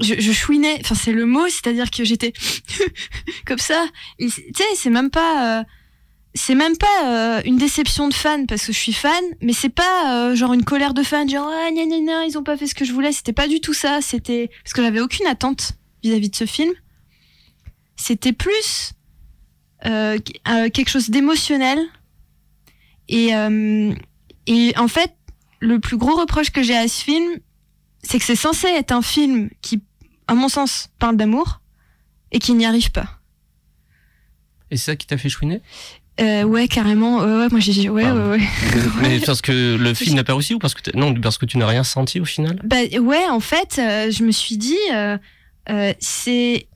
[0.01, 2.33] Je, je chouinais, enfin c'est le mot, c'est-à-dire que j'étais
[3.47, 3.87] comme ça.
[4.19, 5.65] Tu sais, c'est même pas, euh,
[6.35, 9.69] c'est même pas euh, une déception de fan parce que je suis fan, mais c'est
[9.69, 12.57] pas euh, genre une colère de fan, genre ah gna gna gna, ils ont pas
[12.57, 13.13] fait ce que je voulais.
[13.13, 14.01] C'était pas du tout ça.
[14.01, 16.73] C'était parce que j'avais aucune attente vis-à-vis de ce film.
[17.97, 18.95] C'était plus
[19.87, 21.79] euh, euh, quelque chose d'émotionnel
[23.09, 23.95] et euh,
[24.47, 25.15] et en fait
[25.61, 27.41] le plus gros reproche que j'ai à ce film,
[28.03, 29.83] c'est que c'est censé être un film qui,
[30.29, 31.61] à mon sens, parle d'amour
[32.33, 33.19] et qui n'y arrive pas.
[34.71, 35.63] Et c'est ça qui t'a fait chouiner?
[36.21, 37.19] Euh, ouais, carrément.
[37.19, 38.15] Ouais, ouais, moi j'ai dit ouais, Ah.
[38.15, 38.49] ouais, ouais.
[39.03, 41.57] Mais parce que le film n'a pas réussi ou parce que non parce que tu
[41.59, 42.61] n'as rien senti au final?
[42.63, 45.17] Bah ouais, en fait, euh, je me suis dit, euh,
[45.99, 46.69] c'est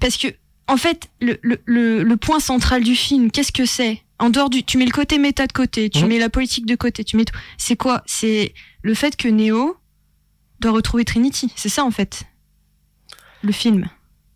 [0.00, 0.28] parce que
[0.68, 4.02] en fait, le, le, le, le point central du film, qu'est-ce que c'est?
[4.18, 6.08] En dehors du, tu mets le côté méta de côté, tu Mhm.
[6.08, 7.36] mets la politique de côté, tu mets tout.
[7.58, 8.02] C'est quoi?
[8.06, 9.76] C'est le fait que Neo
[10.60, 11.52] doit retrouver Trinity.
[11.56, 12.24] C'est ça en fait,
[13.42, 13.88] le film.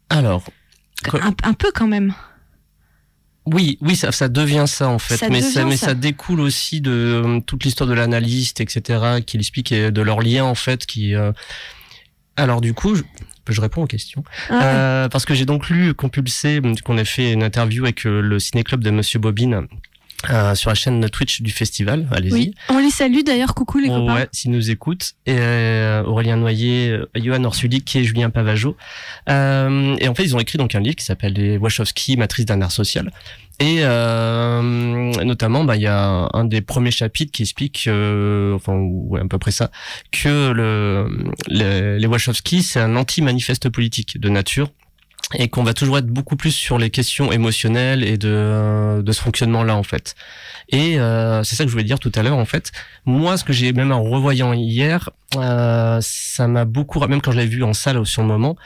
[0.09, 0.44] Alors,
[1.12, 2.12] Un, un peu quand même.
[3.46, 5.87] Oui, oui, ça, ça devient ça en fait, Ça mais ça, devient mais ça.
[5.87, 10.20] ça découle aussi de euh, toute l'histoire de l'analyste, etc., qui explique euh, de leur
[10.20, 11.14] lien en fait, qui.
[11.14, 11.33] euh,
[12.37, 13.02] Alors du coup, je,
[13.48, 17.33] je réponds aux questions Ah, Euh, parce que j'ai donc lu compulsé qu'on a fait
[17.33, 19.66] une interview avec euh, le ciné-club de Monsieur Bobine
[20.28, 22.06] euh, sur la chaîne Twitch du festival.
[22.12, 22.33] Allez-y.
[22.33, 22.54] oui.
[22.68, 23.54] On les salue d'ailleurs.
[23.54, 24.14] Coucou les Oh, copains.
[24.16, 25.14] ouais, s'ils nous écoutent.
[25.26, 28.76] Et euh, Aurélien Noyer, euh, Johan Orsulic et Julien Pavageau.
[29.30, 32.44] Euh, et en fait, ils ont écrit donc un livre qui s'appelle Les Wachowski, Matrice
[32.44, 33.11] d'un art social.
[33.61, 34.62] Et euh,
[35.24, 39.24] notamment, bah, il y a un des premiers chapitres qui explique, euh, enfin, ouais, à
[39.26, 39.70] peu près ça,
[40.12, 41.09] que le,
[41.48, 44.70] le- les Wachowski, c'est un anti-manifeste politique de nature
[45.35, 49.20] et qu'on va toujours être beaucoup plus sur les questions émotionnelles et de, de ce
[49.22, 50.14] fonctionnement-là, en fait.
[50.70, 52.72] Et euh, c'est ça que je voulais dire tout à l'heure, en fait.
[53.04, 57.38] Moi, ce que j'ai même en revoyant hier, euh, ça m'a beaucoup, même quand je
[57.38, 58.56] l'ai vu en salle sur le moment,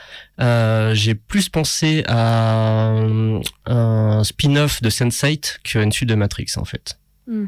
[0.41, 6.65] euh, j'ai plus pensé à un, un spin-off de Sense8 qu'une suite de Matrix, en
[6.65, 6.97] fait.
[7.27, 7.45] Hmm.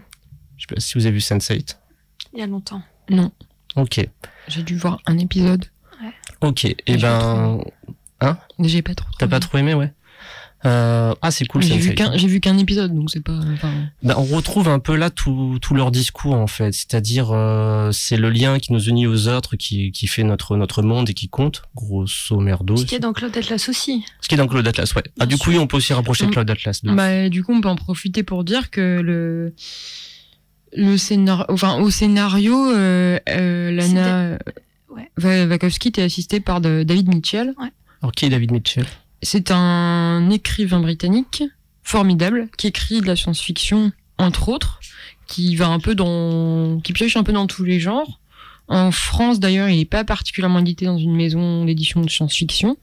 [0.58, 1.76] Je sais pas si vous avez vu Sense8.
[2.34, 2.82] Il y a longtemps.
[3.10, 3.32] Non,
[3.76, 4.00] Ok,
[4.48, 5.66] j'ai dû voir un épisode.
[6.42, 6.66] ok.
[6.66, 7.58] Et j'ai pas
[8.22, 9.08] ben, J'ai pas trop.
[9.20, 9.94] t'as pas trop aimé, ouais.
[10.66, 11.62] Euh, ah, c'est cool.
[11.62, 11.94] J'ai vu Sense8.
[11.94, 13.40] qu'un, j'ai vu qu'un épisode, donc c'est pas.
[13.54, 17.92] Enfin, Ben, on retrouve un peu là tout, tout leur discours en fait, c'est-à-dire euh,
[17.92, 21.14] c'est le lien qui nous unit aux autres qui, qui fait notre notre monde et
[21.14, 22.76] qui compte, grosso merdo.
[22.76, 24.04] Ce qui est dans Claude Atlas aussi.
[24.20, 25.04] Ce qui est dans Cloud Atlas, ouais.
[25.20, 26.32] Ah, Bien du coup, oui, on peut aussi rapprocher Mm.
[26.32, 26.82] Cloud Atlas.
[26.84, 26.92] De...
[26.92, 29.54] bah, du coup, on peut en profiter pour dire que le
[30.76, 34.38] le scénario, enfin au scénario, euh, euh, Lana
[34.90, 35.46] Ouais.
[35.46, 37.54] Wachowski était assistée par de- David Mitchell.
[38.02, 38.86] Alors, qui est David Mitchell?
[39.22, 41.44] C'est un écrivain britannique
[41.84, 44.80] formidable qui écrit de la science-fiction entre autres,
[45.28, 48.20] qui va un peu dans, qui pioche un peu dans tous les genres.
[48.68, 52.78] En France d'ailleurs, il n'est pas particulièrement édité dans une maison d'édition de science-fiction.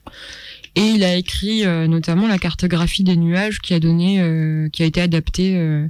[0.75, 4.83] Et il a écrit euh, notamment la cartographie des nuages qui a donné, euh, qui
[4.83, 5.87] a été adaptée euh,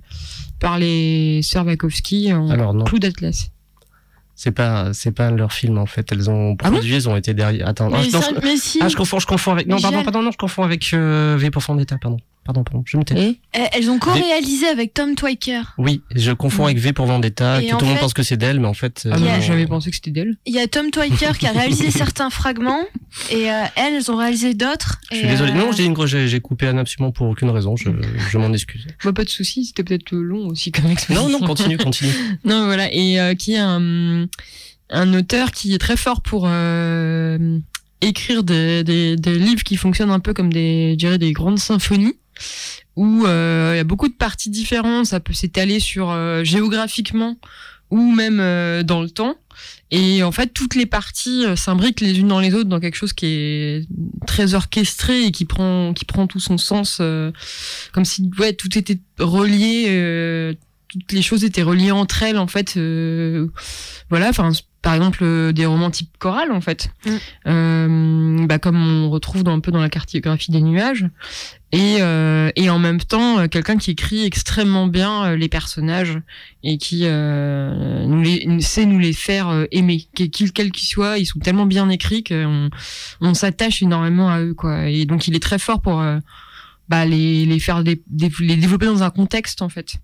[0.59, 3.49] par les sœurs Wachowski en Alors non, Clou d'Atlas.
[4.35, 6.11] C'est pas c'est pas leur film en fait.
[6.11, 7.67] Elles ont Ah produit, elles ont été derrière.
[7.67, 9.67] Attends, Mais, ah, non, ça- je- mais si, ah, je confonds, je confonds avec.
[9.67, 12.17] Non, pardon, pardon, non, je confonds avec euh, V pour Vendetta, pardon.
[12.45, 13.15] Pardon, pardon, je me tais.
[13.19, 13.37] Et
[13.73, 15.73] elles ont co-réalisé avec Tom Twyker.
[15.79, 18.37] Oui, je confonds avec V pour Vendetta, Et tout le monde fait- pense que c'est
[18.37, 19.07] d'elle, mais en fait.
[19.11, 20.37] ah euh, non, a- j'avais pensé que c'était d'elle.
[20.45, 22.83] Il y a Tom Twyker qui a réalisé certains fragments
[23.31, 24.99] et euh, elles, elles ont réalisé d'autres.
[25.11, 25.53] Je suis désolé.
[25.53, 27.75] euh, Non, j'ai une j'ai j'ai coupé Anne absolument pour aucune raison.
[27.75, 27.89] Je,
[28.29, 28.85] je m'en excuse.
[29.03, 31.27] Bah, pas de souci, c'était peut-être long aussi comme exposition.
[31.27, 32.11] Non, non, continue, continue.
[32.45, 34.27] Non, voilà, et euh, qui est un,
[34.91, 37.57] un auteur qui est très fort pour euh,
[38.01, 41.57] écrire des, des, des livres qui fonctionnent un peu comme des, je dirais, des grandes
[41.59, 42.13] symphonies,
[42.95, 47.37] où euh, il y a beaucoup de parties différentes, ça peut s'étaler sur euh, géographiquement
[47.91, 49.35] ou même euh, dans le temps.
[49.91, 53.13] Et en fait, toutes les parties s'imbriquent les unes dans les autres dans quelque chose
[53.13, 53.87] qui est
[54.25, 56.97] très orchestré et qui prend qui prend tout son sens,
[57.93, 60.57] comme si tout était relié,
[60.89, 62.77] toutes les choses étaient reliées entre elles en fait.
[64.09, 64.51] voilà, enfin
[64.85, 67.09] par exemple euh, des romans type chorale en fait, Mm.
[67.47, 71.05] Euh, bah, comme on retrouve dans, un peu dans la cartographie des nuages.
[71.71, 76.21] Et, euh, et en même temps, quelqu'un qui écrit extrêmement bien les personnages
[76.63, 81.17] et qui euh, nous les, sait nous les faire aimer, quels qu'ils quels qu'ils soient.
[81.17, 82.69] Ils sont tellement bien écrits qu'on
[83.21, 84.53] on s'attache énormément à eux.
[84.53, 84.87] quoi.
[84.87, 86.19] Et donc, il est très fort pour euh,
[86.89, 89.95] bah, les, les faire les développer dans un contexte, en fait.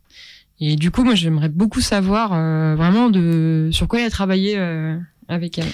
[0.63, 4.57] Et du coup, moi, j'aimerais beaucoup savoir euh, vraiment de sur quoi il a travaillé
[4.57, 4.95] euh,
[5.27, 5.65] avec elle.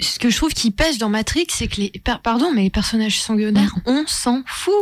[0.00, 2.70] Ce que je trouve qui pêche dans Matrix, c'est que les, par- pardon, mais les
[2.70, 4.74] personnages secondaires, on s'en fout.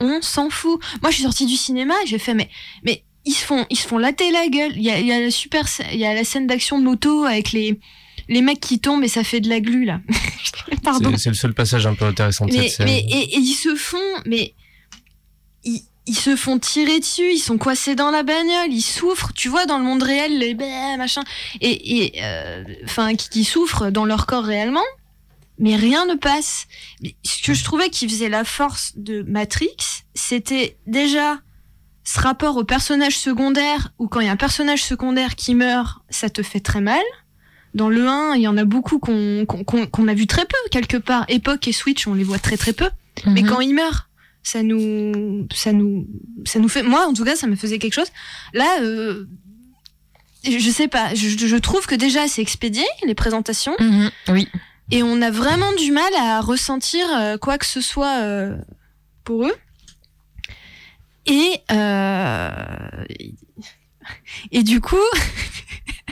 [0.00, 0.80] On s'en fout.
[1.02, 2.48] Moi, je suis sortie du cinéma et j'ai fait, mais,
[2.84, 4.72] mais ils se font, ils se font latter la gueule.
[4.76, 6.84] Il y a, il y a la super, il y a la scène d'action de
[6.84, 7.78] moto avec les,
[8.28, 10.00] les mecs qui tombent et ça fait de la glu, là.
[10.82, 11.10] pardon.
[11.12, 12.86] C'est- C'est le seul passage un peu intéressant de Mais, cette scène.
[12.86, 14.54] mais et, et ils se font, mais
[15.64, 19.32] ils, ils se font tirer dessus, ils sont coincés dans la bagnole, ils souffrent.
[19.34, 21.22] Tu vois dans le monde réel les bah, machin
[21.60, 24.88] et et euh, enfin qui, qui souffrent dans leur corps réellement,
[25.58, 26.66] mais rien ne passe.
[27.24, 29.76] Ce que je trouvais qui faisait la force de Matrix,
[30.14, 31.38] c'était déjà
[32.02, 35.98] ce rapport au personnage secondaire où quand il y a un personnage secondaire qui meurt,
[36.08, 37.02] ça te fait très mal.
[37.72, 39.46] Dans le 1, il y en a beaucoup qu'on
[40.08, 41.24] a vu très peu quelque part.
[41.28, 42.90] Époque et Switch, on les voit très très peu.
[43.26, 43.48] Mais Mhm.
[43.48, 44.08] quand il meurt,
[44.42, 46.06] ça nous, ça nous,
[46.44, 46.82] ça nous fait.
[46.82, 48.10] Moi, en tout cas, ça me faisait quelque chose.
[48.54, 49.26] Là, euh,
[50.44, 51.14] je sais pas.
[51.14, 54.48] Je, je trouve que déjà c'est expédié les présentations Mhm, oui.
[54.90, 58.56] et on a vraiment du mal à ressentir euh, quoi que ce soit euh,
[59.24, 59.54] pour eux.
[61.26, 63.04] Et euh,
[64.50, 64.96] et du coup,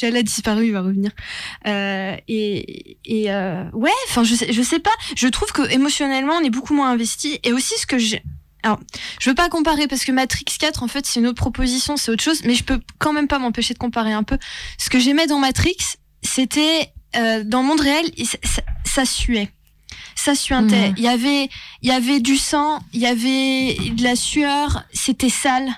[0.00, 1.10] J'allais a disparu, il va revenir.
[1.66, 4.90] Euh, et et euh, ouais, enfin je sais, je sais pas.
[5.16, 7.38] Je trouve que émotionnellement on est beaucoup moins investi.
[7.44, 8.22] Et aussi ce que j'ai.
[8.62, 8.78] Alors,
[9.20, 12.10] je veux pas comparer parce que Matrix 4 en fait c'est une autre proposition, c'est
[12.10, 12.42] autre chose.
[12.44, 14.38] Mais je peux quand même pas m'empêcher de comparer un peu.
[14.78, 15.76] Ce que j'aimais dans Matrix,
[16.22, 19.50] c'était euh, dans le monde réel, ça, ça- ça suait.
[20.14, 20.88] Ça suintait.
[20.90, 20.94] Mhm.
[20.98, 21.48] Il y avait,
[21.82, 25.68] il y avait du sang, il y avait de la sueur, c'était sale.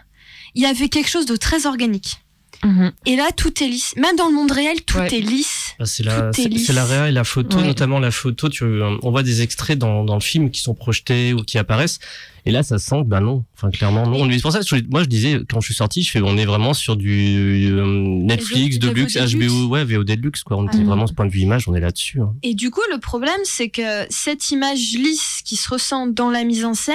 [0.54, 2.21] Il y avait quelque chose de très organique.
[2.64, 2.92] Mhm.
[3.06, 3.94] Et là, tout est lisse.
[3.96, 5.12] Même dans le monde réel, tout Ouais.
[5.12, 5.74] est lisse.
[5.80, 7.66] Ah, c'est la, est c'est la réa et la photo, Ouais.
[7.66, 8.48] notamment la photo.
[8.48, 11.98] Tu, on voit des extraits dans, dans le film qui sont projetés ou qui apparaissent.
[12.46, 13.44] Et là, ça sent que, bah non.
[13.56, 14.28] Enfin, clairement, non.
[14.30, 16.44] C'est pour ça que moi, je disais, quand je suis sorti, je fais, on est
[16.44, 19.16] vraiment sur du euh, Netflix, de de luxe.
[19.16, 20.56] HBO, ouais, VOD de luxe, quoi.
[20.56, 20.86] On était Mhm.
[20.86, 22.20] vraiment, ce point de vue image, on est là-dessus.
[22.20, 22.32] hein.
[22.42, 26.44] Et du coup, le problème, c'est que cette image lisse qui se ressent dans la
[26.44, 26.94] mise en scène,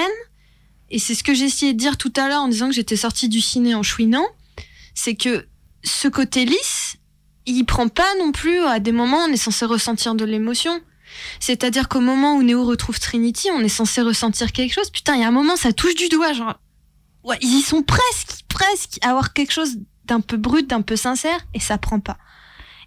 [0.90, 2.96] et c'est ce que j'ai essayé de dire tout à l'heure en disant que j'étais
[2.96, 4.26] sortie du ciné en chouinant,
[4.94, 5.46] c'est que
[5.88, 6.96] ce côté lisse,
[7.46, 10.80] il prend pas non plus à des moments on est censé ressentir de l'émotion.
[11.40, 14.90] C'est-à-dire qu'au moment où Neo retrouve Trinity, on est censé ressentir quelque chose.
[14.90, 16.60] Putain, il y a un moment, ça touche du doigt, genre.
[17.24, 20.96] Ouais, ils y sont presque, presque à avoir quelque chose d'un peu brut, d'un peu
[20.96, 22.18] sincère, et ça prend pas.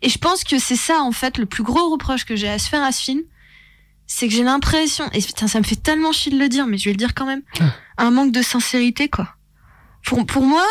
[0.01, 2.59] Et je pense que c'est ça, en fait, le plus gros reproche que j'ai à
[2.59, 3.21] se faire à ce film.
[4.07, 6.77] C'est que j'ai l'impression, et putain, ça me fait tellement chier de le dire, mais
[6.77, 7.43] je vais le dire quand même,
[7.97, 9.35] un manque de sincérité, quoi.
[10.03, 10.65] Pour, pour moi,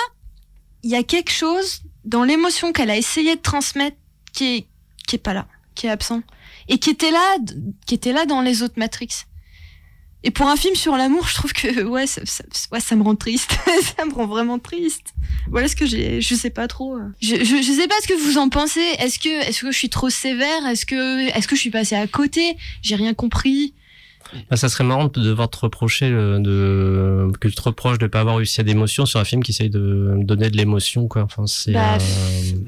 [0.83, 3.97] il y a quelque chose dans l'émotion qu'elle a essayé de transmettre
[4.33, 4.67] qui est,
[5.07, 6.23] qui est pas là, qui est absent.
[6.69, 7.37] Et qui était là,
[7.87, 9.09] qui était là dans les autres Matrix.
[10.23, 13.03] Et pour un film sur l'amour, je trouve que, ouais, ça, ça- ouais, ça me
[13.03, 13.53] rend triste.
[13.97, 15.15] ça me rend vraiment triste.
[15.49, 16.97] Voilà ce que j'ai, je sais pas trop.
[16.97, 17.09] euh.
[17.23, 18.85] Je, je, je sais pas ce que vous en pensez.
[18.99, 20.67] Est-ce que, est-ce que je suis trop sévère?
[20.67, 22.57] Est-ce que, est-ce que je suis passée à côté?
[22.83, 23.75] J'ai rien compris.
[24.51, 28.07] Bah, ça serait marrant de devoir te reprocher euh, de, que tu te reproches de
[28.07, 31.23] pas avoir réussi à d'émotion sur un film qui essaye de donner de l'émotion, quoi.
[31.23, 31.99] Enfin, c'est, Bah, euh,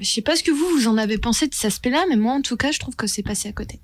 [0.00, 2.34] Je sais pas ce que vous, vous en avez pensé de cet aspect-là, mais moi,
[2.34, 3.80] en tout cas, je trouve que c'est passé à côté.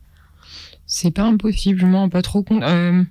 [0.86, 2.62] C'est pas impossible, je m'en rends pas trop compte.
[2.62, 3.02] Euh,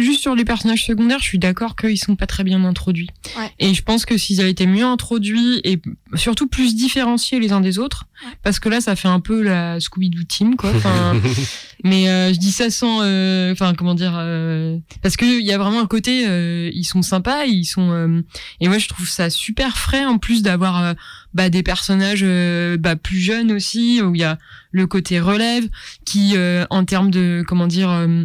[0.00, 3.10] juste sur les personnages secondaires, je suis d'accord qu'ils sont pas très bien introduits.
[3.38, 3.50] Ouais.
[3.58, 5.80] Et je pense que s'ils avaient été mieux introduits et
[6.14, 8.06] surtout plus différenciés les uns des autres,
[8.42, 10.70] parce que là, ça fait un peu la Scooby-Doo team, quoi.
[10.74, 11.20] Enfin,
[11.84, 15.52] mais euh, je dis ça sans, euh, enfin, comment dire, euh, parce que il y
[15.52, 18.22] a vraiment un côté, euh, ils sont sympas, ils sont, euh,
[18.60, 20.94] et moi je trouve ça super frais en plus d'avoir euh,
[21.34, 24.38] bah, des personnages euh, bah, plus jeunes aussi, où il y a
[24.72, 25.68] le côté relève,
[26.04, 28.24] qui euh, en termes de, comment dire, euh,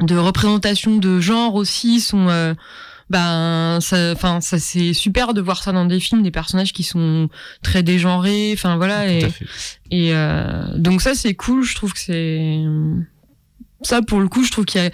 [0.00, 2.54] de représentation de genre aussi sont euh,
[3.10, 6.82] ben ça enfin ça c'est super de voir ça dans des films des personnages qui
[6.82, 7.28] sont
[7.62, 9.44] très dégenrés enfin voilà et Tout
[9.90, 12.60] et euh, donc ça c'est cool je trouve que c'est
[13.82, 14.90] ça pour le coup je trouve qu'il y a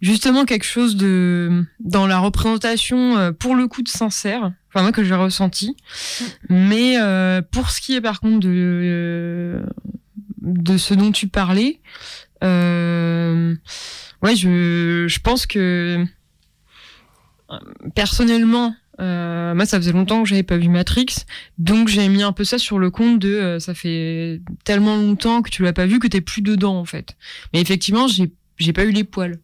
[0.00, 4.92] justement quelque chose de dans la représentation euh, pour le coup de sincère enfin moi
[4.92, 5.76] que j'ai ressenti.
[6.48, 9.62] Mais euh, pour ce qui est par contre de euh,
[10.42, 11.80] de ce dont tu parlais
[12.44, 13.54] euh,
[14.22, 16.04] ouais je je pense que
[17.50, 17.58] euh,
[17.94, 21.06] personnellement euh, moi ça faisait longtemps que j'avais pas vu Matrix
[21.58, 25.42] donc j'ai mis un peu ça sur le compte de euh, ça fait tellement longtemps
[25.42, 27.16] que tu l'as pas vu que t'es plus dedans en fait.
[27.52, 29.38] Mais effectivement j'ai j'ai pas eu les poils.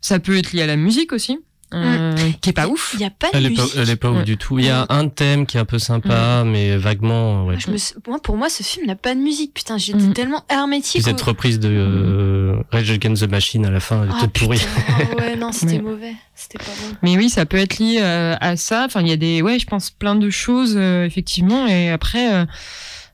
[0.00, 1.38] Ça peut être lié à la musique aussi
[1.74, 3.76] euh, qui est pas ouf Il y a pas de Elle est pas, musique.
[3.78, 4.58] elle est pas ouf du tout.
[4.58, 7.54] Il y a un thème qui est un peu sympa, mais vaguement, ouais.
[7.54, 9.52] Moi, je me suis- moi, pour moi, ce film n'a pas de musique.
[9.54, 10.12] Putain, j'étais Mm.
[10.12, 11.02] tellement hermétique.
[11.02, 14.40] Cette au- reprise de euh, Rage Against the Machine à la fin, elle Ah, était
[14.40, 14.58] pourrie.
[14.58, 15.04] putain.
[15.12, 16.14] Ah ouais, non, c'était mauvais.
[16.34, 16.96] C'était pas bon.
[17.02, 18.84] Mais oui, ça peut être lié euh, à ça.
[18.86, 21.66] Enfin, il y a des, ouais, je pense plein de choses euh, effectivement.
[21.66, 22.46] Et après,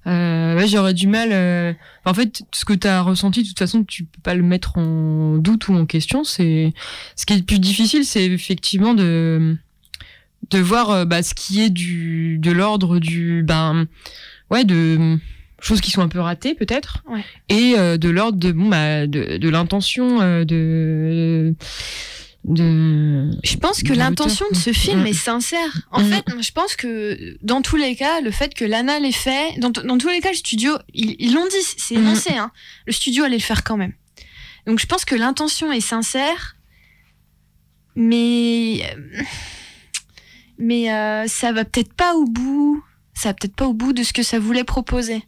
[0.07, 1.31] euh, ouais, j'aurais du mal.
[1.33, 1.73] euh,
[2.05, 4.79] En fait, ce que tu as ressenti, de toute façon, tu peux pas le mettre
[4.79, 6.25] en doute ou en question.
[6.25, 6.73] C'est
[7.17, 9.57] ce qui est le plus difficile, c'est effectivement de
[10.51, 13.87] de voir euh, bah, ce qui est du de l'ordre du ben
[14.51, 15.17] ouais de
[15.61, 17.25] choses qui sont un peu ratées peut-être Ouais.
[17.49, 21.55] et euh, de l'ordre de bon bah de, de l'intention euh, de
[22.45, 25.07] de Je pense que l'intention de ce film Mm.
[25.07, 25.87] est sincère.
[25.93, 26.11] En Mm.
[26.11, 29.71] fait, je pense que dans tous les cas, le fait que Lana l'ait fait, dans,
[29.71, 31.99] dans tous les cas, le studio, ils l'ont dit, c'est Mm.
[31.99, 32.51] énoncé, hein,
[32.87, 33.93] le studio allait le faire quand même.
[34.67, 36.57] Donc je pense que l'intention est sincère,
[37.95, 39.23] mais euh,
[40.59, 42.83] mais euh, ça va peut-être pas au bout,
[43.15, 45.23] ça va peut-être pas au bout de ce que ça voulait proposer.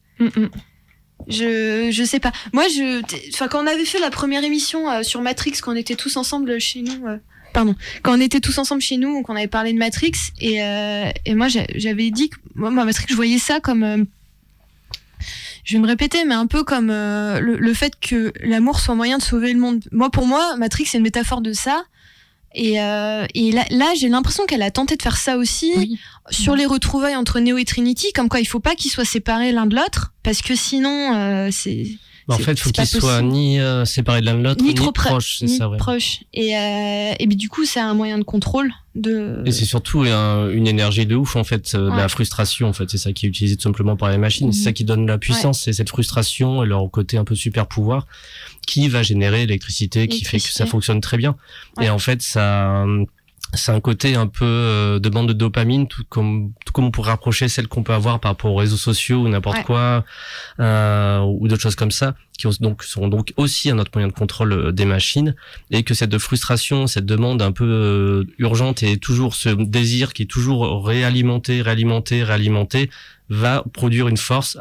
[1.28, 2.32] Je je sais pas.
[2.52, 3.00] Moi je
[3.32, 6.16] enfin quand on avait fait la première émission euh, sur Matrix quand on était tous
[6.16, 7.16] ensemble chez nous euh,
[7.52, 11.08] pardon, quand on était tous ensemble chez nous, qu'on avait parlé de Matrix et euh,
[11.24, 14.04] et moi j'a- j'avais dit que moi, moi, Matrix je voyais ça comme euh,
[15.64, 18.94] je vais me répéter, mais un peu comme euh, le, le fait que l'amour soit
[18.94, 19.82] moyen de sauver le monde.
[19.92, 21.84] Moi, pour moi, Matrix, c'est une métaphore de ça.
[22.54, 25.98] Et, euh, et là, là j'ai l'impression qu'elle a tenté de faire ça aussi Oui.
[26.30, 29.50] sur les retrouvailles entre Neo et Trinity, comme quoi il faut pas qu'ils soient séparés
[29.52, 31.86] l'un de l'autre, parce que sinon, euh, c'est
[32.28, 34.74] Bah, en fait, il faut qu'ils soient ni euh, séparés l'un de l'autre, ni ni,
[34.74, 35.76] trop proches, c'est ça, ouais.
[36.32, 36.50] Et,
[37.18, 39.42] et bien, du coup, c'est un moyen de contrôle de.
[39.44, 41.96] Et c'est surtout un- une énergie de ouf en fait, de Ouais.
[41.96, 44.58] la frustration en fait, c'est ça qui est utilisé tout simplement par les machines, c'est
[44.60, 44.64] Mhm.
[44.64, 48.06] ça qui donne la puissance, c'est cette frustration et leur côté un peu super pouvoir
[48.66, 51.36] qui va générer l'électricité, qui fait que ça fonctionne très bien.
[51.76, 51.86] Ouais.
[51.86, 52.84] Et en fait, ça,
[53.52, 56.90] c'est un côté un peu euh, de bande de dopamine, tout comme, tout comme on
[56.90, 59.64] pourrait rapprocher celle qu'on peut avoir par rapport aux réseaux sociaux ou n'importe Ouais.
[59.64, 60.04] quoi,
[60.58, 64.08] euh, ou d'autres choses comme ça, qui ont, donc seront donc aussi un autre moyen
[64.08, 65.36] de contrôle euh, des machines,
[65.70, 70.22] et que cette frustration, cette demande un peu euh, urgente et toujours ce désir qui
[70.22, 72.90] est toujours réalimenté, réalimenté, réalimenté,
[73.28, 74.58] va produire une force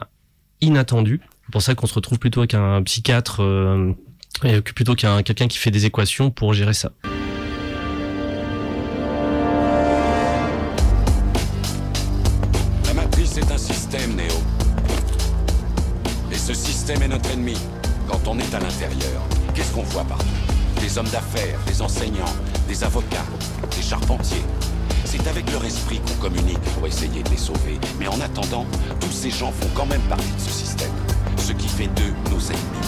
[0.62, 1.20] inattendue.
[1.46, 3.94] C'est pour ça qu'on se retrouve plutôt avec un psychiatre, euh,
[4.64, 6.92] plutôt qu'un quelqu'un qui fait des équations pour gérer ça.
[12.88, 14.34] La matrice est un système, Néo.
[16.32, 17.58] Et ce système est notre ennemi.
[18.08, 19.22] Quand on est à l'intérieur,
[19.54, 20.26] qu'est-ce qu'on voit partout
[20.82, 22.34] Des hommes d'affaires, des enseignants,
[22.68, 23.26] des avocats,
[23.76, 24.44] des charpentiers.
[25.06, 27.80] C'est avec leur esprit qu'on communique pour essayer de les sauver.
[28.00, 28.66] Mais en attendant,
[29.00, 30.92] tous ces gens font quand même partie de ce système.
[31.44, 32.88] Ce qui fait d'eux nos ennemis.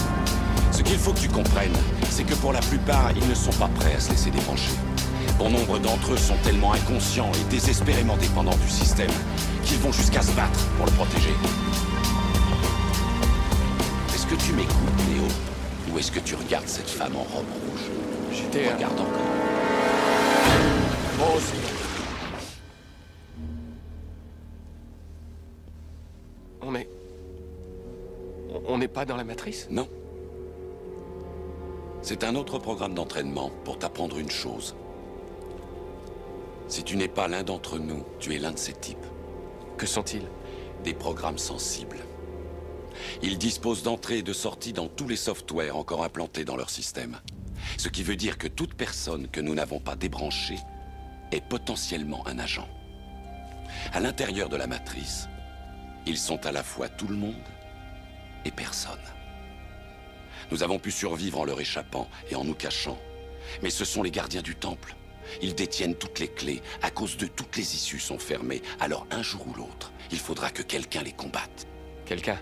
[0.72, 1.76] Ce qu'il faut que tu comprennes,
[2.08, 4.72] c'est que pour la plupart, ils ne sont pas prêts à se laisser débrancher.
[5.38, 9.10] Bon nombre d'entre eux sont tellement inconscients et désespérément dépendants du système
[9.62, 11.34] qu'ils vont jusqu'à se battre pour le protéger.
[14.14, 15.24] Est-ce que tu m'écoutes, Léo?
[15.92, 17.90] Ou est-ce que tu regardes cette femme en robe rouge?
[18.32, 18.72] J'étais.
[18.72, 19.20] Regarde encore.
[26.62, 26.95] On est.
[28.68, 29.88] on- n'est pas dans la matrice Non.
[32.02, 34.74] C'est un autre programme d'entraînement pour t'apprendre une chose.
[36.68, 39.06] Si tu n'es pas l'un d'entre nous, tu es l'un de ces types.
[39.76, 40.26] Que sont-ils
[40.84, 41.98] Des programmes sensibles.
[43.22, 47.18] Ils disposent d'entrées et de sorties dans tous les softwares encore implantés dans leur système.
[47.78, 50.58] Ce qui veut dire que toute personne que nous n'avons pas débranchée
[51.32, 52.68] est potentiellement un agent.
[53.92, 55.28] À l'intérieur de la matrice,
[56.06, 57.34] ils sont à la fois tout le monde
[58.46, 58.98] et personne.
[60.50, 62.98] Nous avons pu survivre en leur échappant et en nous cachant.
[63.62, 64.94] Mais ce sont les gardiens du temple.
[65.42, 66.62] Ils détiennent toutes les clés.
[66.82, 68.62] À cause de toutes les issues sont fermées.
[68.80, 71.66] Alors un jour ou l'autre, il faudra que quelqu'un les combatte.
[72.04, 72.38] Quelqu'un?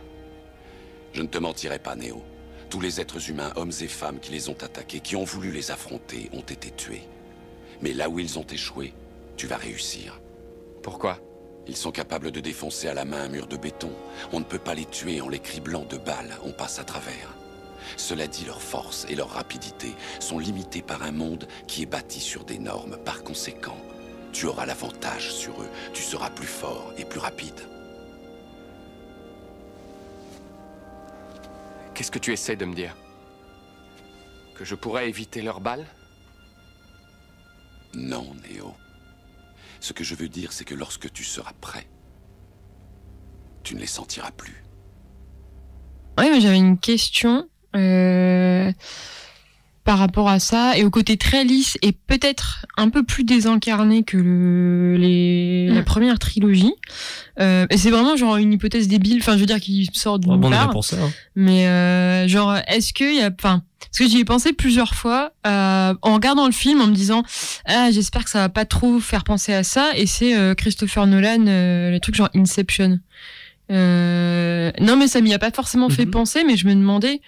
[1.12, 2.22] Je ne te mentirai pas, Néo.
[2.68, 5.70] Tous les êtres humains, hommes et femmes qui les ont attaqués, qui ont voulu les
[5.70, 7.08] affronter, ont été tués.
[7.80, 8.94] Mais là où ils ont échoué,
[9.36, 10.20] tu vas réussir.
[10.82, 11.20] Pourquoi?
[11.66, 13.90] Ils sont capables de défoncer à la main un mur de béton.
[14.32, 17.34] On ne peut pas les tuer en les criblant de balles, on passe à travers.
[17.96, 22.20] Cela dit, leur force et leur rapidité sont limitées par un monde qui est bâti
[22.20, 22.96] sur des normes.
[23.04, 23.78] Par conséquent,
[24.32, 25.68] tu auras l'avantage sur eux.
[25.92, 27.60] Tu seras plus fort et plus rapide.
[31.94, 32.96] Qu'est-ce que tu essaies de me dire?
[34.56, 35.86] Que je pourrais éviter leurs balles?
[37.94, 38.74] Non, Néo.
[39.84, 41.86] Ce que je veux dire, c'est que lorsque tu seras prêt,
[43.62, 44.64] tu ne les sentiras plus.
[46.16, 48.72] Ouais, mais j'avais une question euh,
[49.84, 54.02] par rapport à ça et au côté très lisse et peut-être un peu plus désincarné
[54.02, 56.72] que le, les, la première trilogie.
[57.38, 60.36] Euh, et c'est vraiment genre une hypothèse débile, enfin je veux dire qui sort d'une
[60.36, 60.70] bon, on est là part.
[60.70, 60.96] pour ça.
[60.96, 61.10] hein.
[61.36, 65.32] Mais euh, genre, est-ce qu'il y a, enfin, parce que j'y ai pensé plusieurs fois
[65.46, 67.22] euh, en regardant le film, en me disant,
[67.66, 69.90] ah, j'espère que ça va pas trop faire penser à ça.
[69.96, 72.98] Et c'est euh, Christopher Nolan, euh, le truc genre Inception.
[73.70, 77.20] Euh, non, mais ça m'y a pas forcément fait penser, mais je me demandais.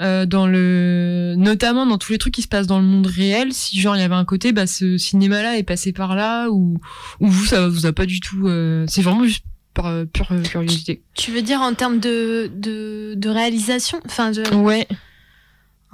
[0.00, 3.52] Euh, dans le notamment dans tous les trucs qui se passent dans le monde réel
[3.52, 6.48] si genre il y avait un côté bah ce cinéma là est passé par là
[6.48, 6.78] ou
[7.20, 10.28] ou vous ça vous a pas du tout euh, c'est vraiment juste par euh, pure
[10.32, 14.00] euh, curiosité Tu veux dire en termes de, de, de réalisation?
[14.06, 14.42] Enfin, de...
[14.54, 14.86] ouais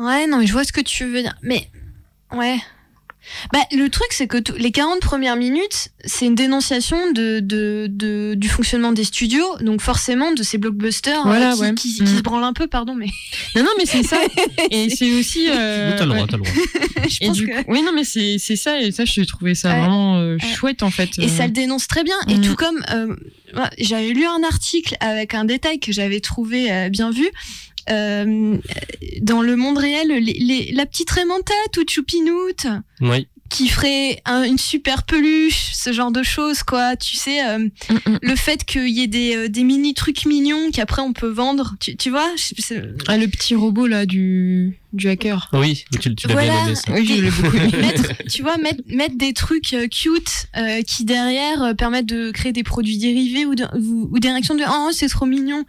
[0.00, 1.36] Ouais, non, mais je vois ce que tu veux dire.
[1.42, 1.70] Mais,
[2.32, 2.56] ouais.
[3.52, 8.34] Bah, le truc, c'est que les 40 premières minutes, c'est une dénonciation de, de, de,
[8.36, 11.74] du fonctionnement des studios, donc forcément de ces blockbusters Voilà, euh, qui, ouais.
[11.74, 12.16] qui, qui Mm.
[12.16, 13.06] se branlent un peu, pardon, mais
[13.56, 14.18] Non, non, mais c'est ça.
[14.70, 15.46] Et c'est aussi.
[15.50, 16.52] Euh, T'as le droit, t'as le droit.
[17.08, 17.44] je pense que.
[17.46, 18.80] coup- oui, non, mais c'est c'est ça.
[18.80, 19.78] Et ça, je trouvais ça Ouais.
[19.80, 21.10] vraiment euh, chouette, en fait.
[21.18, 22.16] Et ça Euh, le dénonce très bien.
[22.28, 22.40] Et Mm.
[22.42, 23.14] tout comme euh,
[23.78, 27.28] j'avais lu un article avec un détail que j'avais trouvé euh, bien vu.
[27.90, 28.56] Euh,
[29.22, 32.66] dans le monde réel, les, les- la petite Raymanta, toute choupinoute,
[33.00, 33.26] Oui.
[33.48, 36.94] qui ferait un- une super peluche, ce genre de choses, quoi.
[36.96, 37.68] Tu sais, euh, mm,
[38.06, 38.18] mm.
[38.22, 41.74] le fait qu'il y ait des, euh, des mini trucs mignons qu'après on peut vendre,
[41.80, 42.30] tu, tu vois
[43.08, 45.50] Ah, le petit robot, là, du, du hacker.
[45.54, 46.52] Oui, tu, tu l'as Voilà.
[46.52, 46.92] bien aimé ça.
[46.92, 47.72] Oui, je l'ai beaucoup aimé.
[47.80, 52.30] mettre, tu vois, mettre, mettre des trucs euh, cute euh, qui derrière euh, permettent de
[52.30, 55.64] créer des produits dérivés ou, de- ou, ou des réactions de oh c'est trop mignon.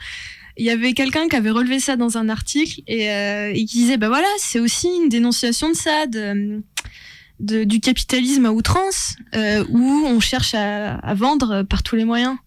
[0.57, 3.97] Il y avait quelqu'un qui avait relevé ça dans un article et, euh, qui disait
[3.97, 6.63] bah voilà c'est aussi une dénonciation de ça de,
[7.39, 12.37] du capitalisme à outrance euh, où on cherche à vendre par tous les moyens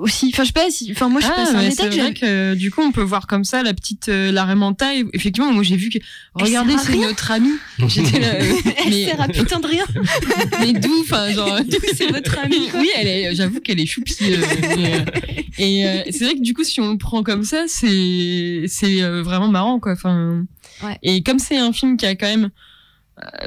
[0.00, 2.54] aussi enfin je sais pas si enfin moi je sais Ah, pas c'est vrai que
[2.54, 5.62] du coup on peut voir comme ça la petite euh, la Raymanta et effectivement moi
[5.62, 5.98] j'ai vu que
[6.34, 7.52] regardez c'est notre amie
[7.86, 8.52] j'étais là euh,
[8.84, 9.84] elle mais, sert à putain de rien
[10.60, 12.80] mais d'où enfin genre D'où c'est votre amie, quoi.
[12.80, 14.36] oui elle est j'avoue qu'elle est choupi euh,
[15.60, 19.00] euh, et c'est vrai que du coup si on le prend comme ça c'est c'est
[19.22, 20.44] vraiment marrant quoi enfin
[20.82, 20.98] Ouais.
[21.02, 22.50] et comme c'est un film qui a quand même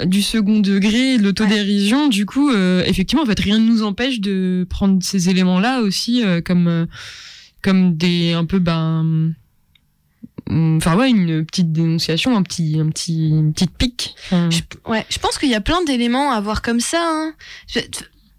[0.06, 4.20] du second degré, de l'autodérision, du coup, euh, effectivement, en fait, rien ne nous empêche
[4.20, 6.86] de prendre ces éléments-là aussi euh, comme euh,
[7.62, 9.34] comme des un peu ben
[10.48, 14.60] hum, enfin ouais une petite dénonciation un petit un petit une petite pique Enfin, Je,
[14.90, 17.02] ouais, je pense qu'il y a plein d'éléments à voir comme ça.
[17.02, 17.34] hein.
[17.68, 17.80] Je-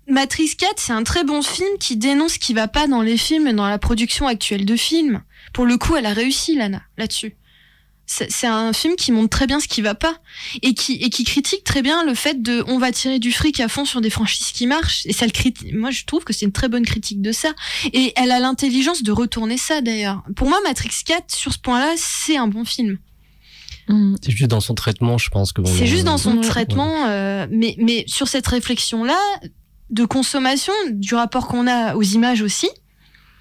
[0.09, 3.17] Matrix 4, c'est un très bon film qui dénonce ce qui va pas dans les
[3.17, 5.21] films et dans la production actuelle de films.
[5.53, 7.35] Pour le coup, elle a réussi, Lana, là-dessus.
[8.09, 10.17] C'est c'est un film qui montre très bien ce qui va pas
[10.63, 13.59] et qui, et qui critique très bien le fait de on va tirer du fric
[13.59, 15.73] à fond sur des franchises qui marchent et ça le critique.
[15.75, 17.53] Moi, je trouve que c'est une très bonne critique de ça
[17.93, 20.23] et elle a l'intelligence de retourner ça d'ailleurs.
[20.37, 22.99] Pour moi, Matrix 4 sur ce point-là, c'est un bon film.
[23.89, 24.17] hum.
[24.23, 25.61] C'est juste dans son traitement, je pense que.
[25.63, 26.47] bon, C'est juste dans son Ouais.
[26.47, 29.19] traitement, euh, mais, mais sur cette réflexion-là,
[29.91, 32.69] de consommation, du rapport qu'on a aux images aussi,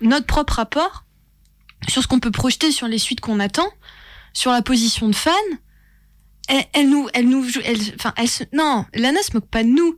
[0.01, 1.03] notre propre rapport,
[1.87, 3.67] sur ce qu'on peut projeter sur les suites qu'on attend,
[4.35, 5.33] sur la position de fan,
[6.47, 9.63] elle, elle nous, elle nous, joue- elle, enfin, elle se, non, Lana se moque pas
[9.63, 9.97] de nous,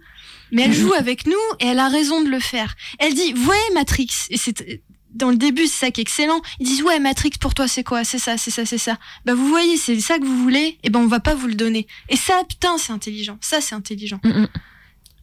[0.54, 2.76] mais elle joue avec nous et elle a raison de le faire.
[3.00, 4.82] Elle dit, voyez Matrix, et c'est
[5.14, 6.42] dans le début, c'est ça qui est excellent.
[6.60, 8.04] Ils disent ouais Matrix pour toi c'est quoi?
[8.04, 8.98] C'est ça, c'est ça, c'est ça.
[9.26, 10.78] Bah vous voyez, c'est ça que vous voulez.
[10.84, 11.88] Et ben on va pas vous le donner.
[12.10, 13.38] Et ça putain c'est intelligent.
[13.42, 14.20] Ça c'est intelligent.
[14.24, 14.48] Hum, hum.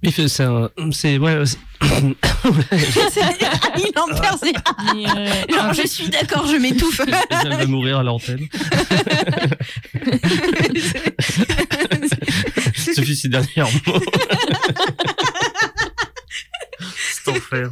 [0.05, 1.59] Il fait, c'est un, c'est, ouais, c'est-
[3.79, 4.53] il en perd ses...
[5.55, 7.01] Genre, je suis d'accord, je m'étouffe.
[7.45, 8.47] elle va mourir à l'antenne.
[12.95, 13.49] Sophie, ses derniers
[13.87, 14.01] mots.
[17.11, 17.71] C'est enfer.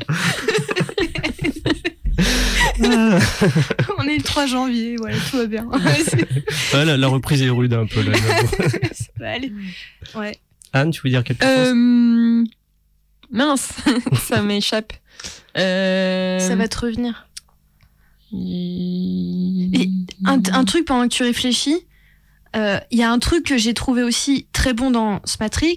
[3.99, 5.65] On est le 3 janvier, voilà, tout va bien.
[5.67, 8.17] Ouais, c'est- Ouais, la, la reprise est rude un peu là.
[8.17, 9.53] ça va aller.
[10.15, 10.37] Ouais.
[10.73, 11.73] Anne, tu veux dire quelque chose?
[11.75, 12.45] Euh...
[13.31, 13.73] Mince,
[14.29, 14.93] ça m'échappe.
[15.57, 16.39] Euh...
[16.39, 17.27] Ça va te revenir.
[18.33, 19.89] Et-
[20.25, 21.77] un, un truc pendant que tu réfléchis,
[22.57, 25.77] euh, il y a un truc que j'ai trouvé aussi très bon dans ce Matrix,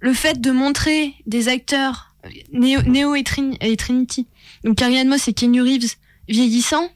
[0.00, 2.14] le fait de montrer des acteurs
[2.52, 4.26] Neo, Neo et, Trin- et Trinity,
[4.64, 5.94] donc Carrie Moss et Keanu Reeves
[6.28, 6.88] vieillissants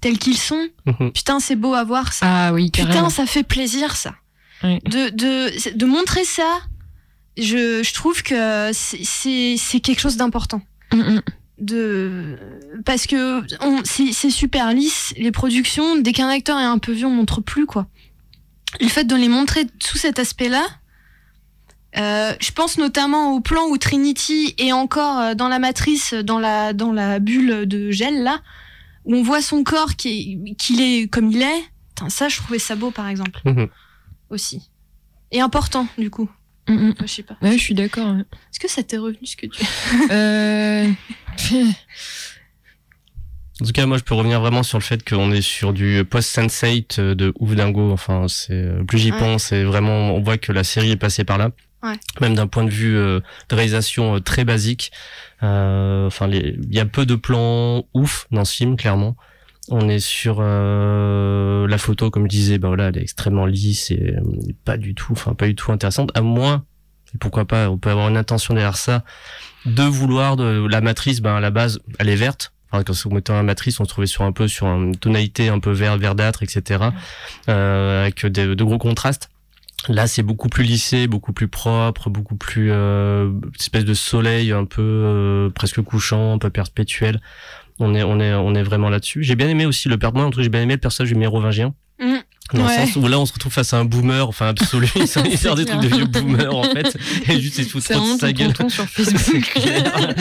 [0.00, 0.68] tels qu'ils sont.
[0.86, 1.12] Mhm.
[1.12, 2.26] Putain, c'est beau à voir ça.
[2.48, 3.10] Ah oui, Putain, carrément.
[3.10, 4.14] ça fait plaisir ça.
[4.62, 6.60] De, de, de montrer ça,
[7.36, 10.62] je, je trouve que c'est- quelque chose d'important.
[10.92, 11.22] Mm, mm.
[11.58, 12.38] de
[12.84, 13.42] parce que
[13.84, 15.12] c'est super lisse.
[15.16, 17.86] Les productions dès qu'un acteur est un peu vieux on montre plus quoi.
[18.80, 20.64] Le fait de les montrer sous cet aspect là
[21.94, 26.74] je pense notamment au plan où Trinity est encore euh, dans la matrice dans la
[26.74, 28.40] dans la bulle de gel là
[29.06, 30.08] où on voit son corps qui
[30.50, 31.64] est qu'il est comme il est.
[31.94, 33.40] Putain, ça je trouvais ça beau par exemple.
[33.46, 33.68] Mhm.
[34.30, 34.70] Aussi
[35.32, 36.30] et important du coup
[36.68, 36.90] Mm, mm.
[36.96, 38.12] Enfin, je sais pas Ouais, je suis d'accord.
[38.12, 38.22] ouais.
[38.50, 39.64] est-ce que ça t'est revenu ce que tu
[40.10, 40.90] Euh...
[43.60, 46.04] En tout cas, moi, je peux revenir vraiment sur le fait qu'on est sur du
[46.04, 47.90] post-Sense8 de ouf dingo.
[47.90, 49.18] Enfin, c'est euh, plus j'y Ouais.
[49.18, 51.50] pense, c'est vraiment, on voit que la série est passée par là.
[51.82, 51.94] Ouais.
[52.20, 54.92] Même d'un point de vue euh, de réalisation euh, très basique.
[55.42, 59.16] Euh, Enfin, il y a peu de plans ouf dans ce film, clairement.
[59.68, 63.90] On est sur euh, la photo, comme je disais, bah voilà, elle est extrêmement lisse
[63.90, 64.20] et euh,
[64.64, 66.10] pas du tout, enfin pas du tout intéressante.
[66.14, 66.64] À moins,
[67.18, 69.02] pourquoi pas, on peut avoir une intention derrière ça,
[69.64, 72.52] de vouloir de la matrice, ben à la base, elle est verte.
[72.70, 75.48] Enfin, quand on mettait la matrice, on se trouvait sur un peu sur une tonalité
[75.48, 76.90] un peu vert, verdâtre, etc.
[77.48, 79.30] Euh, avec de, de gros contrastes.
[79.88, 84.64] Là, c'est beaucoup plus lissé, beaucoup plus propre, beaucoup plus euh, espèce de soleil un
[84.64, 87.20] peu euh, presque couchant, un peu perpétuel.
[87.78, 89.22] On est, on est, on est vraiment là-dessus.
[89.22, 91.18] J'ai bien aimé aussi le per- moi, un truc, j'ai bien aimé le personnage du
[91.18, 91.74] mérovingien.
[92.00, 92.14] Mm.
[92.54, 92.80] Dans Ouais.
[92.80, 94.88] le sens où là, on se retrouve face à un boomer, enfin absolu.
[94.96, 96.96] Il sort des trucs de vieux boomers en fait,
[97.28, 98.52] et juste il se fout trop de sa gueule.
[98.68, 99.42] sur C'est Facebook.
[99.54, 100.14] clair.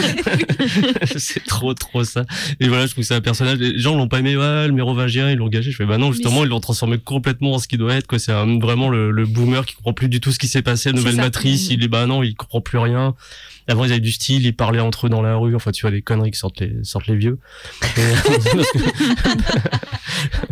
[1.18, 2.26] c'est trop trop ça.
[2.60, 3.60] Et voilà, je trouve que c'est un personnage.
[3.60, 5.70] Les gens l'ont pas aimé, ouais, le mérovingien, ils l'ont gâché.
[5.72, 8.08] Je fais bah non, justement, ils l'ont transformé complètement en ce qu'il doit être.
[8.08, 10.90] Quoi, c'est vraiment le, le boomer qui comprend plus du tout ce qui s'est passé.
[10.90, 13.14] La nouvelle matrice, il est bah non, il comprend plus rien.
[13.68, 15.56] Avant, ils avaient du style, ils parlaient entre eux dans la rue.
[15.56, 17.40] Enfin, tu vois, des conneries qui sortent les, sortent les vieux.
[17.96, 19.36] Que-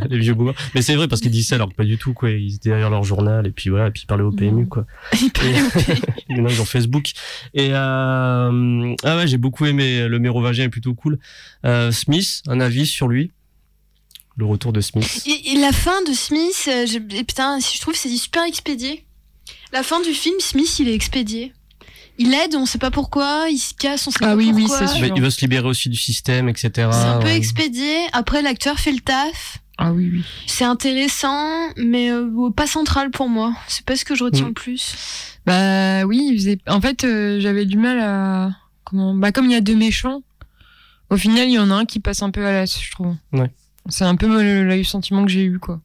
[0.09, 0.55] les vieux boomers.
[0.75, 2.31] Mais c'est vrai parce qu'ils disent ça alors que pas du tout, quoi.
[2.31, 4.85] Ils étaient derrière leur journal et puis voilà, et puis ils parlaient au PMU, quoi.
[5.21, 7.11] Il parlait au ils ont Facebook.
[7.53, 11.19] Et euh, ah ouais, j'ai beaucoup aimé le mérovingien, est plutôt cool.
[11.65, 13.31] Euh, Smith, un avis sur lui?
[14.35, 15.23] Le retour de Smith.
[15.27, 18.43] Et, et la fin de Smith, euh, je, et putain, si je trouve c'est super
[18.45, 19.05] expédié.
[19.71, 21.53] La fin du film, Smith, il est expédié.
[22.19, 24.63] Il aide, on sait pas pourquoi, il se casse, on sait Ah pas oui, oui,
[24.67, 24.87] pourquoi.
[24.87, 25.15] c'est Il va, sûr.
[25.17, 26.69] il va se libérer aussi du système, etc.
[26.75, 27.37] C'est un peu Ouais.
[27.37, 27.95] expédié.
[28.13, 29.59] Après, l'acteur fait le taf.
[29.79, 30.23] Ah oui, oui.
[30.45, 33.53] C'est intéressant, mais euh, pas central pour moi.
[33.67, 34.49] C'est pas ce que je retiens Mm.
[34.49, 34.95] le plus.
[35.47, 36.59] Bah oui, il faisait...
[36.67, 38.51] en fait, euh, j'avais du mal à.
[38.83, 40.21] Comment Bah, comme il y a deux méchants,
[41.09, 43.15] au final, il y en a un qui passe un peu à l'as, je trouve.
[43.31, 43.49] Ouais.
[43.89, 45.81] C'est un peu le, le sentiment que j'ai eu, quoi.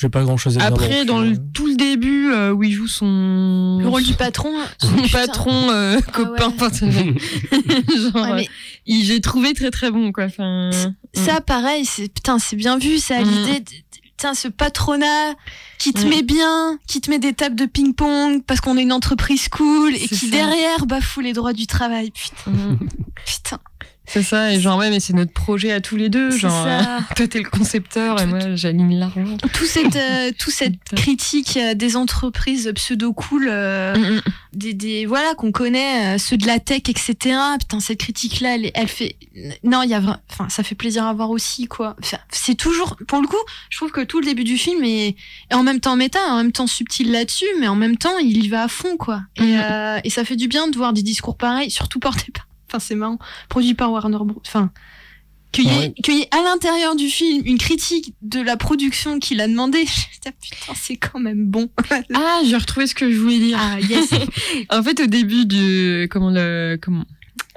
[0.00, 0.68] J'ai pas grand chose à dire.
[0.68, 3.78] Après, dans le, tout le début, euh, où il joue son.
[3.80, 4.50] Le rôle du patron.
[4.80, 6.50] son patron euh, Ah copain.
[6.82, 7.14] ouais.
[7.96, 8.52] Genre, Ouais, mais euh,
[8.86, 10.24] il- j'ai trouvé très très bon, quoi.
[10.24, 10.70] Enfin,
[11.14, 12.98] ça, pareil, c'est putain, c'est bien vu.
[12.98, 13.28] Ça a Mm.
[13.30, 13.70] l'idée, de-
[14.02, 15.34] putain, ce patronat
[15.78, 16.08] qui te Mm.
[16.08, 19.94] met bien, qui te met des tables de ping-pong parce qu'on est une entreprise cool
[19.94, 20.26] et qui ça.
[20.28, 22.12] derrière bafoue les droits du travail.
[22.12, 22.78] Putain, mm.
[23.26, 23.58] putain.
[24.06, 24.52] C'est ça.
[24.52, 26.30] Et genre, ouais, mais c'est notre projet à tous les deux.
[26.30, 27.00] Genre, ça.
[27.16, 29.36] toi, t'es le concepteur et moi, j'aligne l'argent.
[29.52, 34.20] Tout cette, euh, tout cette critique euh, des entreprises pseudo cool, euh, Mm, mm.
[34.52, 37.36] des, des voilà qu'on connaît, ceux de la tech, etc.
[37.58, 39.16] Putain, cette critique-là, elle, elle fait,
[39.64, 41.96] non, il y a vraiment, enfin, ça fait plaisir à voir aussi, quoi.
[42.02, 43.36] Enfin, c'est toujours, pour le coup,
[43.70, 45.16] je trouve que tout le début du film est,
[45.50, 48.44] est en même temps méta, en même temps subtil là-dessus, mais en même temps, il
[48.44, 49.22] y va à fond, quoi.
[49.36, 52.46] Et, euh, et ça fait du bien de voir des discours pareils, surtout portés par,
[52.72, 53.18] enfin, c'est marrant,
[53.48, 54.40] produits par Warner Bros.
[54.46, 54.70] Enfin,
[55.52, 55.94] qu'il y, ait- Ouais.
[56.02, 59.78] qu'il y ait à l'intérieur du film une critique de la production qu'il a demandé.
[59.84, 61.68] Je me dis, putain, c'est quand même bon.
[62.14, 63.58] Ah, j'ai retrouvé ce que je voulais dire.
[63.60, 64.10] Ah, yes.
[64.70, 67.04] en fait, au début du comment le comment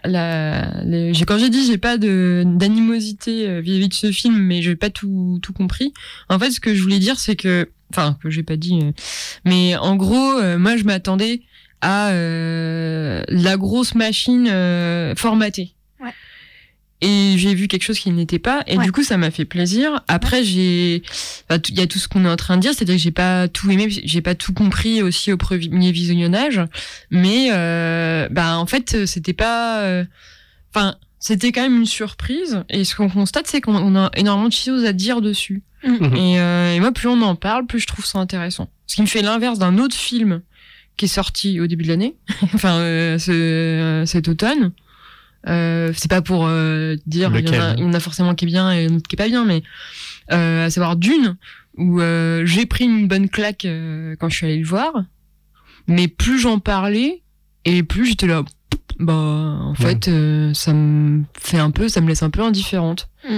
[0.03, 0.83] la
[1.25, 4.89] quand j'ai dit j'ai pas de d'animosité euh, vis-à-vis de ce film, mais j'ai pas
[4.89, 5.93] tout tout compris.
[6.29, 8.91] En fait, ce que je voulais dire, c'est que enfin que j'ai pas dit, euh,
[9.45, 11.41] mais en gros, euh, moi je m'attendais
[11.81, 15.73] à euh, la grosse machine euh, formatée.
[15.99, 16.13] Ouais.
[17.01, 18.83] Et j'ai vu quelque chose qui n'était pas, et Ouais.
[18.85, 20.01] du coup ça m'a fait plaisir.
[20.07, 21.03] Après j'ai,
[21.49, 23.11] enfin, il y a tout ce qu'on est en train de dire, c'est-à-dire que j'ai
[23.11, 26.61] pas tout aimé, j'ai pas tout compris aussi au premier visionnage,
[27.11, 30.05] mais euh, bah en fait c'était pas, euh,
[30.73, 32.63] enfin c'était quand même une surprise.
[32.69, 35.63] Et ce qu'on constate c'est qu'on a énormément de choses à dire dessus.
[35.83, 38.69] Et, euh, et moi, plus on en parle, plus je trouve ça intéressant.
[38.87, 40.41] Ce qui me fait l'inverse d'un autre film
[40.97, 42.15] qui est sorti au début de l'année,
[42.53, 44.71] enfin euh, ce- euh, cet automne.
[45.47, 47.75] Euh, c'est pas pour euh, dire il y, en a, Lequel?
[47.77, 49.45] il y en a forcément qui est bien et un autre qui est pas bien,
[49.45, 49.61] mais
[50.31, 51.35] euh, à savoir Dune,
[51.77, 54.91] où euh, j'ai pris une bonne claque euh, quand je suis allée le voir,
[55.87, 57.21] mais plus j'en parlais
[57.65, 58.43] et plus j'étais là.
[58.99, 59.75] Bah, en Ouais.
[59.89, 63.09] fait, euh, ça me fait un peu, ça me laisse un peu indifférente.
[63.29, 63.37] Mm.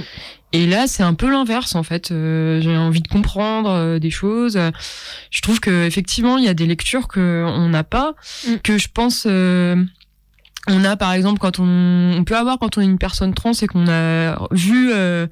[0.53, 2.11] Et là, c'est un peu l'inverse en fait.
[2.11, 4.57] Euh, j'ai envie de comprendre euh, des choses.
[5.31, 8.13] Je trouve que effectivement, il y a des lectures que on n'a pas,
[8.47, 8.55] Mm.
[8.63, 9.25] que je pense.
[9.27, 9.83] euh,
[10.69, 13.53] on a par exemple quand on, on peut avoir quand on est une personne trans
[13.53, 15.25] et qu'on a vu, euh,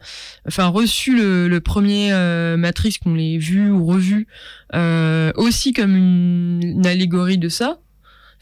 [0.47, 4.27] enfin reçu le, le premier euh, Matrix, qu'on l'ait vu ou revu,
[4.75, 7.79] euh, aussi comme une, une allégorie de ça.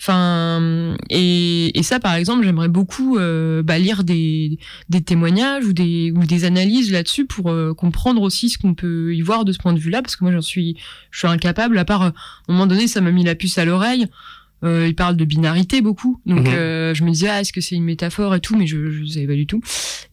[0.09, 4.57] Et, ça, par exemple, j'aimerais beaucoup euh, bah, lire des,
[4.89, 9.13] des témoignages ou des, ou des analyses là-dessus pour euh, comprendre aussi ce qu'on peut
[9.15, 10.77] y voir de ce point de vue-là, parce que moi, j'en suis,
[11.11, 11.77] je suis incapable.
[11.77, 12.11] À part, euh, à
[12.49, 14.07] un moment donné, ça m'a mis la puce à l'oreille.
[14.63, 16.53] Euh, il parle de binarité beaucoup, donc Mhm.
[16.53, 19.05] euh, je me disais ah, est-ce que c'est une métaphore et tout, mais je je
[19.05, 19.61] savais pas du tout.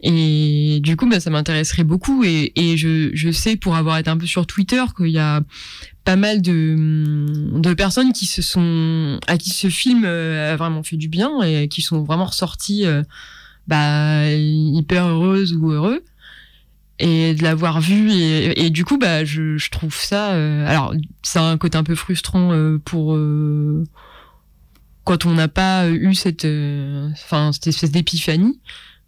[0.01, 4.11] Et du coup, bah, ça m'intéresserait beaucoup et, et je, je sais pour avoir été
[4.11, 5.43] un peu sur Twitter qu'il y a
[6.05, 7.27] pas mal de,
[7.61, 11.43] de personnes qui se sont à qui ce film euh, a vraiment fait du bien
[11.43, 13.03] et qui sont vraiment ressortis euh,
[13.69, 16.03] bah, hyper heureuses ou heureux
[16.99, 20.93] et de l'avoir vu et, et du coup bah je, je trouve ça euh, alors
[21.23, 23.85] c'est un côté un peu frustrant euh, pour euh,
[25.05, 28.61] quand on n'a pas eu cette euh, enfin cette espèce d'épiphanie.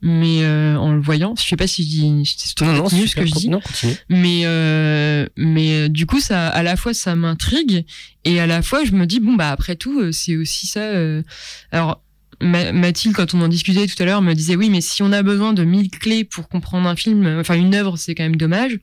[0.05, 3.07] Mais euh, en le voyant je sais pas si je dis c'est Non, non, mieux
[3.07, 3.49] ce que je dis.
[3.49, 3.95] Non, continue.
[4.09, 7.85] mais euh, mais euh, du coup ça à la fois ça m'intrigue
[8.25, 10.81] et à la fois je me dis bon bah après tout euh, c'est aussi ça
[10.81, 11.23] euh,
[11.71, 12.03] alors
[12.41, 15.13] Ma- Mathilde quand on en discutait tout à l'heure me disait oui mais si on
[15.13, 18.25] a besoin de mille clés pour comprendre un film euh, enfin une œuvre c'est quand
[18.25, 18.81] même dommage.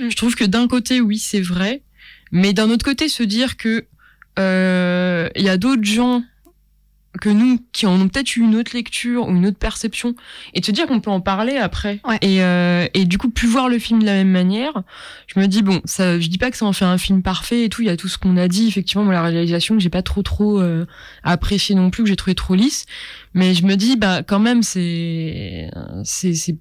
[0.00, 0.10] Mm.
[0.10, 1.82] je trouve que d'un côté oui c'est vrai.
[2.32, 3.86] Mais d'un autre côté se dire que
[4.40, 6.24] euh, il y a d'autres gens
[7.20, 10.14] que nous qui en ont peut-être eu une autre lecture ou une autre perception
[10.54, 12.18] et se dire qu'on peut en parler après Ouais.
[12.22, 14.82] et, euh, et du coup plus voir le film de la même manière
[15.26, 17.64] je me dis bon ça je dis pas que ça en fait un film parfait
[17.64, 19.80] et tout il y a tout ce qu'on a dit effectivement moi la réalisation que
[19.80, 20.86] j'ai pas trop trop euh,
[21.22, 22.86] apprécié non plus que j'ai trouvé trop lisse
[23.34, 25.70] mais je me dis bah quand même c'est
[26.04, 26.56] c'est c'est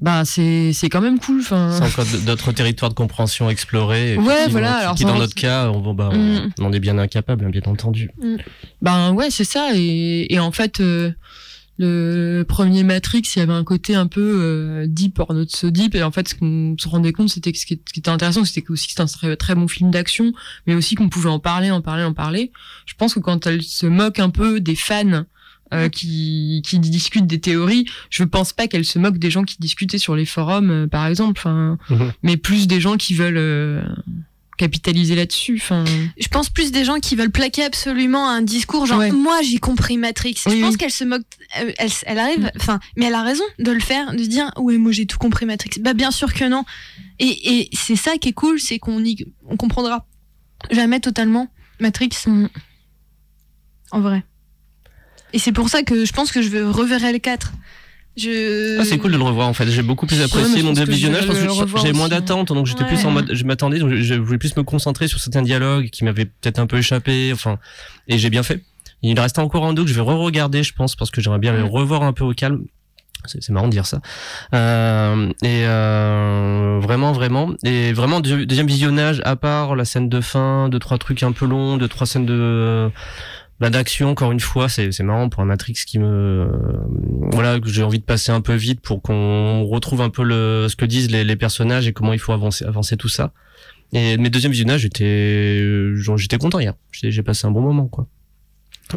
[0.00, 4.16] bah c'est c'est quand même cool enfin C'est encore d'autres territoires de compréhension explorés.
[4.16, 6.50] Ouais, voilà, qui- alors Qui, dans notre cas, on, bah, on, Mm.
[6.60, 8.10] on est bien incapable, hein, bien entendu.
[8.82, 9.70] Ben ouais, c'est ça.
[9.74, 11.10] Et, et en fait, euh,
[11.80, 15.70] le premier Matrix, il y avait un côté un peu euh, deep or not so
[15.70, 15.94] deep.
[15.94, 18.10] Et en fait, ce qu'on se rendait compte, c'était que ce qui ce qui était
[18.10, 20.32] intéressant, c'était que aussi que c'était un très, très bon film d'action,
[20.66, 22.50] mais aussi qu'on pouvait en parler, en parler, en parler.
[22.86, 25.24] Je pense que quand elle se moque un peu des fans
[25.72, 29.56] euh, qui, qui discutent des théories, je pense pas qu'elle se moque des gens qui
[29.58, 31.38] discutaient sur les forums, euh, par exemple.
[31.38, 32.12] Enfin, Mhm.
[32.22, 33.82] mais plus des gens qui veulent euh,
[34.56, 35.54] capitaliser là-dessus.
[35.62, 35.84] Enfin,
[36.18, 39.12] Je pense plus des gens qui veulent plaquer absolument un discours genre Ouais.
[39.12, 40.34] moi j'ai compris Matrix.
[40.46, 40.78] Oui, je pense oui.
[40.78, 41.22] qu'elle se moque,
[41.60, 44.76] euh, elle, elle arrive, enfin, mais elle a raison de le faire, de dire ouais
[44.78, 45.80] moi j'ai tout compris Matrix.
[45.80, 46.64] Bah bien sûr que non.
[47.20, 50.06] Et, et c'est ça qui est cool, c'est qu'on y, on comprendra
[50.72, 51.46] jamais totalement
[51.78, 52.46] Matrix Mm.
[53.92, 54.24] en vrai.
[55.32, 57.52] Et c'est pour ça que je pense que je reverrai le 4.
[58.16, 58.80] Je...
[58.80, 59.68] Ah, c'est cool de le revoir en fait.
[59.70, 62.82] J'ai beaucoup plus apprécié je mon visionnage parce le que j'avais moins d'attente, donc j'étais
[62.82, 62.88] Ouais.
[62.88, 66.02] plus en mode, je m'attendais, donc je, voulais plus me concentrer sur certains dialogues qui
[66.04, 67.58] m'avaient peut-être un peu échappé, enfin,
[68.08, 68.64] et j'ai bien fait.
[69.02, 71.52] Il reste encore un deux que je vais re-regarder, je pense, parce que j'aimerais bien
[71.52, 71.66] le Mm.
[71.68, 72.64] revoir un peu au calme.
[73.26, 74.00] C'est marrant de dire ça.
[74.54, 77.50] Euh, et euh, vraiment, vraiment.
[77.64, 81.32] Et vraiment, deux- deuxième visionnage, à part la scène de fin, deux, trois trucs un
[81.32, 82.90] peu longs, deux, trois scènes de
[83.60, 86.06] bah, d'action, encore une fois, c'est c'est marrant pour un Matrix qui me...
[86.06, 86.48] euh,
[87.32, 90.66] voilà, que j'ai envie de passer un peu vite pour qu'on retrouve un peu le,
[90.68, 93.32] ce que disent les, personnages et comment il faut avancer, avancer tout ça.
[93.92, 96.74] Et mes deuxièmes visionnages, j'étais genre, j'étais content hier.
[96.92, 98.06] J'ai j'ai passé un bon moment, quoi.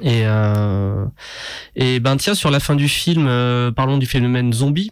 [0.02, 1.06] Et, euh,
[1.76, 4.92] et ben tiens, sur la fin du film, euh, parlons du phénomène zombie.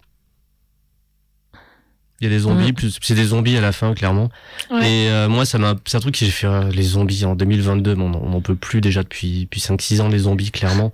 [2.21, 4.29] Il y a des zombies, plus c'est des zombies à la fin, clairement.
[4.69, 4.79] Ouais.
[4.79, 7.35] Et euh, moi, ça m'a, c'est un truc que j'ai fait euh, les zombies en
[7.35, 7.95] 2022.
[7.95, 10.91] mais on n'en peut plus déjà depuis depuis 5-6 ans les zombies, clairement.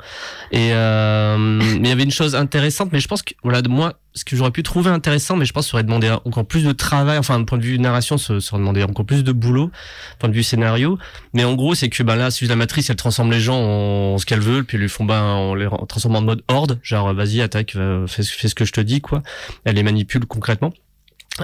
[0.51, 1.37] Et euh,
[1.79, 4.23] mais il y avait une chose intéressante, mais je pense que voilà, de moi, ce
[4.23, 6.71] que j'aurais pu trouver intéressant, mais je pense que ça aurait demandé encore plus de
[6.71, 7.17] travail.
[7.17, 9.71] Enfin, d'un point de vue narration, ça, ça aurait demandé encore plus de boulot,
[10.19, 10.97] point de vue scénario.
[11.33, 14.17] Mais en gros, c'est que ben là, si la matrice, elle transforme les gens en
[14.17, 17.13] ce qu'elle veut, puis ils lui font ben, on les transforme en mode horde, genre
[17.13, 19.23] vas-y attaque, euh, fais, fais ce que je te dis quoi.
[19.63, 20.71] Elle les manipule concrètement.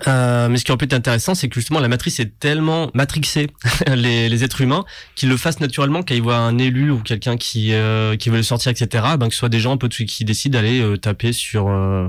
[0.07, 2.89] Euh, mais ce qui aurait pu être intéressant, c'est que justement la matrice est tellement
[2.93, 3.47] matrixée
[3.87, 4.85] les, êtres humains
[5.15, 8.37] qu'ils le fassent naturellement quand ils voient un élu ou quelqu'un qui euh, qui veut
[8.37, 9.03] le sortir, etc.
[9.19, 11.67] Ben que ce soit des gens un peu de- qui décident d'aller euh, taper sur,
[11.67, 12.07] euh,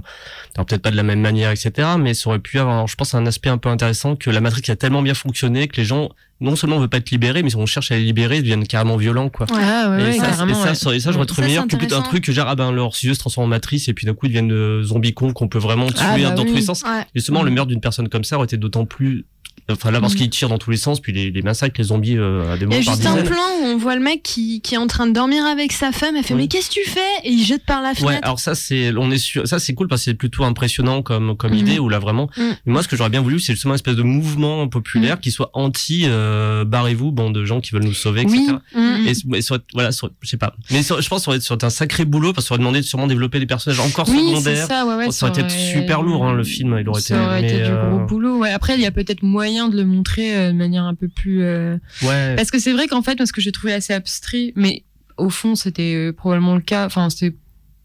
[0.57, 1.89] peut-être pas de la même manière, etc.
[1.99, 4.69] Mais ça aurait pu avoir, je pense, un aspect un peu intéressant que la matrice
[4.71, 6.11] a tellement bien fonctionné que les gens
[6.43, 8.67] non seulement veulent pas être libérés, mais si on cherche à les libérer, ils deviennent
[8.67, 9.47] carrément violents, quoi.
[9.53, 10.75] Ah ouais, et, ouais, ça, carrément, et ça, ouais.
[10.75, 13.19] ça, et ça, j'aurais trouvé meilleur plutôt un truc que genre, ah ben, yeux se
[13.19, 15.87] transforment en matrice et puis d'un coup, ils deviennent de zombies cons qu'on peut vraiment
[15.87, 16.83] tuer Ah, bah dans tous les sens.
[16.83, 17.05] Ouais.
[17.15, 17.47] Justement, Mm.
[17.47, 19.25] le meurtre d'une personne comme ça aurait été d'autant plus.
[19.71, 20.17] Enfin, là, parce Mm.
[20.17, 22.67] qu'ils tirent dans tous les sens, puis les, les massacres, les zombies euh, à des
[22.67, 24.87] Il y a juste un plan où on voit le mec qui, qui est en
[24.87, 26.17] train de dormir avec sa femme.
[26.17, 26.43] Elle fait Oui.
[26.43, 27.01] mais qu'est-ce que tu fais?
[27.25, 28.21] Et il jette par la Ouais, fenêtre.
[28.23, 31.37] alors ça c'est, on est sûr, ça c'est cool parce que c'est plutôt impressionnant comme
[31.37, 31.59] comme Mhm.
[31.59, 32.29] idée où là vraiment.
[32.37, 32.43] Mm.
[32.67, 35.51] Moi, ce que j'aurais bien voulu, c'est justement une espèce de mouvement populaire qui soit
[35.55, 38.39] anti euh, barrez-vous, bande de gens qui veulent nous sauver, etc.
[38.75, 38.81] Oui.
[38.81, 39.07] Mm.
[39.07, 40.55] Et, et aurait- voilà, je sais pas.
[40.71, 42.85] Mais je pense que ça aurait, été un sacré boulot parce ça aurait demandé de
[42.85, 44.67] sûrement développer des personnages encore Oui, secondaires.
[44.67, 47.25] ça, ouais, ouais, ça aurait été super lourd, hein, le film, il aurait été- Ça
[47.25, 48.39] aurait été mais, du euh, gros boulot.
[48.39, 48.51] Ouais.
[48.51, 51.43] Après, il y a peut-être moyen de le montrer euh, de manière un peu plus.
[51.43, 52.35] euh, Ouais.
[52.37, 54.85] Parce que c'est vrai qu'en fait, moi, ce que j'ai trouvé assez abstrait, mais
[55.17, 56.87] au fond, c'était euh, probablement le cas.
[56.87, 57.37] Enfin, c'était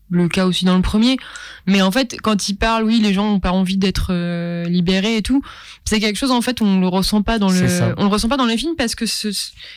[0.10, 1.18] le cas aussi dans le premier.
[1.66, 5.18] Mais en fait, quand il parle, oui, les gens ont pas envie d'être euh, libérés
[5.18, 5.42] et tout.
[5.84, 7.94] C'est quelque chose, en fait, on le ressent pas dans le, ça.
[7.98, 9.28] on le ressent pas dans les films parce que ce-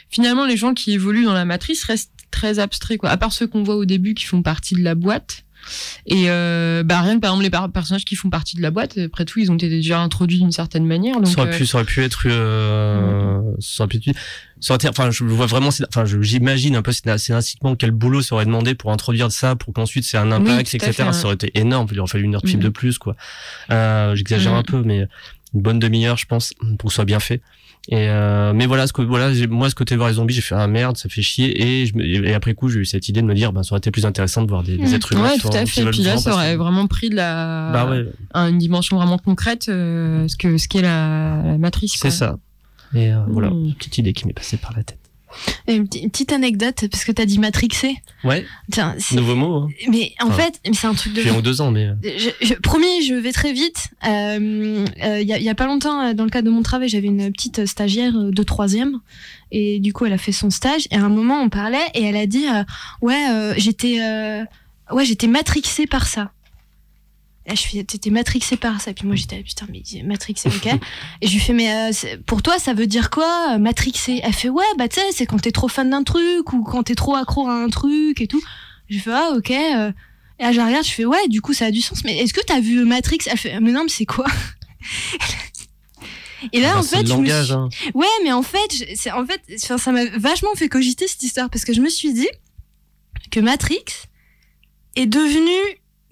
[0.08, 3.10] finalement, les gens qui évoluent dans la matrice restent très abstraits, quoi.
[3.10, 5.42] À part ceux qu'on voit au début qui font partie de la boîte.
[6.06, 8.70] Et euh, bah rien que par exemple les par- personnages qui font partie de la
[8.70, 11.16] boîte, après tout, ils ont été déjà introduits d'une certaine manière.
[11.16, 14.16] Donc, ça aurait euh, pu, ça aurait pu être, euh, ça aurait pu être-
[14.60, 17.90] ça aurait été- enfin, je vois vraiment, c'est- enfin, j'imagine un peu scénar- scénaristiquement quel
[17.92, 20.92] boulot ça aurait demandé pour introduire ça, pour qu'ensuite c'est un impact, etc.
[20.92, 21.12] fait.
[21.12, 21.86] Ça aurait été énorme.
[21.92, 23.16] Il aurait fallu une heure de film de plus, quoi.
[23.70, 25.06] Euh, j'exagère un peu, mais
[25.54, 27.40] une bonne demi-heure, je pense, pour que ce soit bien fait.
[27.92, 30.54] Et euh, mais voilà, ce que voilà, moi, ce côté voir les zombies, j'ai fait
[30.54, 31.60] ah merde, ça fait chier.
[31.60, 33.72] Et, je me- et après coup, j'ai eu cette idée de me dire, ben, ça
[33.72, 34.94] aurait été plus intéressant de voir des, des Mhm.
[34.94, 35.24] êtres humains.
[35.24, 35.84] Ouais, tout à fait.
[35.90, 38.04] Puis là, ça aurait vraiment pris de la, Bah ouais,
[38.48, 41.96] une dimension vraiment concrète, euh, ce que ce qu'est la, la matrice.
[42.00, 42.38] c'est ça.
[42.94, 43.74] Et euh, voilà, Mhm.
[43.74, 44.99] petite idée qui m'est passée par la tête.
[45.66, 47.96] Et Une, petite- anecdote parce que t'as dit matrixé.
[48.24, 49.54] Ouais, Tiens, nouveau mot.
[49.56, 49.68] Hein.
[49.88, 51.28] mais en Enfin, fait, c'est un truc de.
[51.28, 51.86] Un ou deux ans, mais.
[51.86, 53.88] euh, Je, je, promis, je vais très vite.
[54.02, 56.62] Il euh, euh, y, a, y a pas longtemps, euh, dans le cadre de mon
[56.62, 59.00] travail, j'avais une petite stagiaire euh, de troisième.
[59.52, 60.86] Et du coup, elle a fait son stage.
[60.90, 62.62] Et à un moment, on parlait et elle a dit euh,
[63.00, 64.44] Ouais, euh, j'étais euh,
[64.92, 66.32] ouais, j'étais matrixée par ça.
[67.46, 68.92] Et je fais T'étais matrixée par ça.
[68.92, 70.66] Puis moi, j'étais Putain, mais matrixée, ok.
[71.22, 74.20] et je lui fais Mais euh, pour toi, ça veut dire quoi, euh, matrixée?
[74.22, 76.82] Elle fait Ouais, bah tu sais, c'est quand t'es trop fan d'un truc ou quand
[76.84, 78.42] t'es trop accro à un truc et tout.
[78.88, 79.50] Je fais Ah, ok.
[79.50, 79.92] euh,
[80.38, 82.02] et là, je la regarde, je fais ouais, du coup, ça a du sens.
[82.04, 83.18] Mais est-ce que t'as vu Matrix?
[83.26, 84.26] Elle fait mais non, mais c'est quoi?
[86.52, 87.68] Et là, Ah bah, en c'est fait, je me suis- hein.
[87.94, 91.64] ouais, mais en fait, c'est en fait, ça m'a vachement fait cogiter cette histoire parce
[91.66, 92.28] que je me suis dit
[93.30, 93.84] que Matrix
[94.96, 95.50] est devenu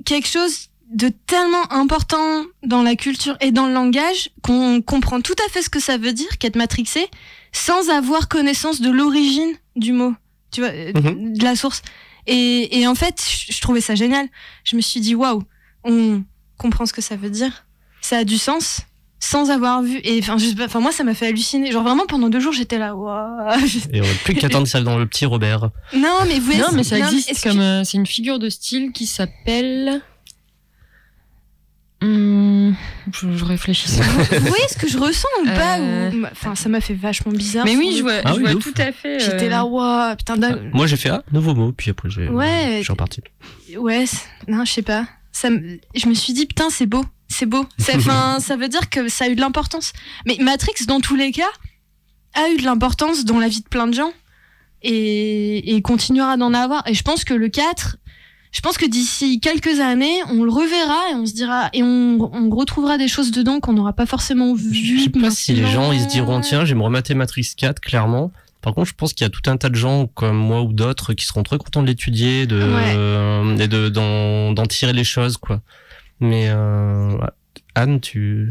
[0.05, 5.35] quelque chose de tellement important dans la culture et dans le langage qu'on comprend tout
[5.47, 7.07] à fait ce que ça veut dire qu'être matrixé
[7.53, 10.15] sans avoir connaissance de l'origine du mot,
[10.51, 11.37] tu vois, euh, Mhm.
[11.37, 11.83] de la source.
[12.27, 14.27] Et, et en fait, je, trouvais ça génial.
[14.65, 15.43] Je me suis dit, waouh,
[15.85, 16.23] on
[16.59, 17.65] comprend ce que ça veut dire.
[18.01, 18.81] Ça a du sens
[19.21, 20.01] sans avoir vu.
[20.05, 21.71] Et enfin, je sais pas, enfin moi, ça m'a fait halluciner.
[21.73, 23.59] Genre vraiment, pendant deux jours, j'étais là, waouh.
[23.93, 25.71] Et on n'a plus qu'attendre ça dans le petit Robert.
[25.95, 28.93] Non, mais vous Non, mais ça non, existe que- euh, c'est une figure de style
[28.93, 30.03] qui s'appelle.
[32.01, 32.77] Hum,
[33.13, 33.89] je, je réfléchis.
[33.91, 37.65] Vous voyez ce que je ressens ou pas Euh, Enfin, ça m'a fait vachement bizarre.
[37.65, 38.65] Mais oui, je vois, Ah je oui, vois de ouf.
[38.73, 39.17] tout à fait.
[39.17, 42.29] euh, J'étais là, waouh, putain, d'un- Moi, j'ai fait ah, nouveau mot, puis après, j'ai,
[42.29, 42.77] Ouais.
[42.79, 43.21] je suis reparti.
[43.77, 44.05] Ouais,
[44.47, 45.07] non, je sais pas.
[45.33, 45.49] Ça,
[45.95, 47.67] je me suis dit, putain, c'est beau, c'est beau.
[47.95, 49.93] Enfin, ça veut dire que ça a eu de l'importance.
[50.25, 51.51] Mais Matrix, dans tous les cas,
[52.35, 54.13] a eu de l'importance dans la vie de plein de gens
[54.83, 56.87] et, et continuera d'en avoir.
[56.87, 57.97] Et je pense que le 4,
[58.53, 62.19] je pense que d'ici quelques années, on le reverra et on se dira et on,
[62.33, 64.75] on retrouvera des choses dedans qu'on n'aura pas forcément vues.
[64.99, 68.33] Je sais pas si les gens ils se diront tiens, me remater Matrix 4 clairement.
[68.61, 70.73] Par contre, je pense qu'il y a tout un tas de gens comme moi ou
[70.73, 73.63] d'autres qui seront très contents de l'étudier, de Ouais.
[73.65, 75.61] et de d'en tirer les choses quoi.
[76.21, 77.17] Mais euh.
[77.75, 78.49] Anne, tu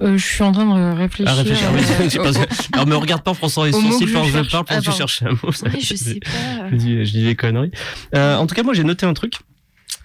[0.00, 1.26] euh, je suis en train de réfléchir.
[1.32, 1.64] ah réfléchis.
[1.64, 2.38] euh, oui, parce
[2.72, 4.80] Alors me regarde pas en fronçant les sourcils quand je je parle Ah, pour que
[4.80, 4.92] tu pardon.
[4.92, 5.52] cherches un mot.
[5.80, 6.30] Je sais pas.
[6.70, 7.72] je, dis, je dis des conneries.
[8.14, 9.34] Euh, en tout cas, moi j'ai noté un truc.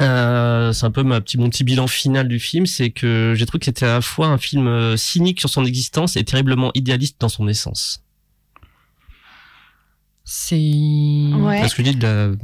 [0.02, 3.46] Euh, c'est un peu ma petit, mon petit bilan final du film, c'est que j'ai
[3.46, 6.72] trouvé que c'était à la fois un film euh, cynique sur son existence et terriblement
[6.74, 8.02] idéaliste dans son essence.
[10.26, 10.56] C'est.
[11.46, 11.60] Ouais.
[11.60, 12.30] Parce que je dis de la...
[12.30, 12.36] Ouais.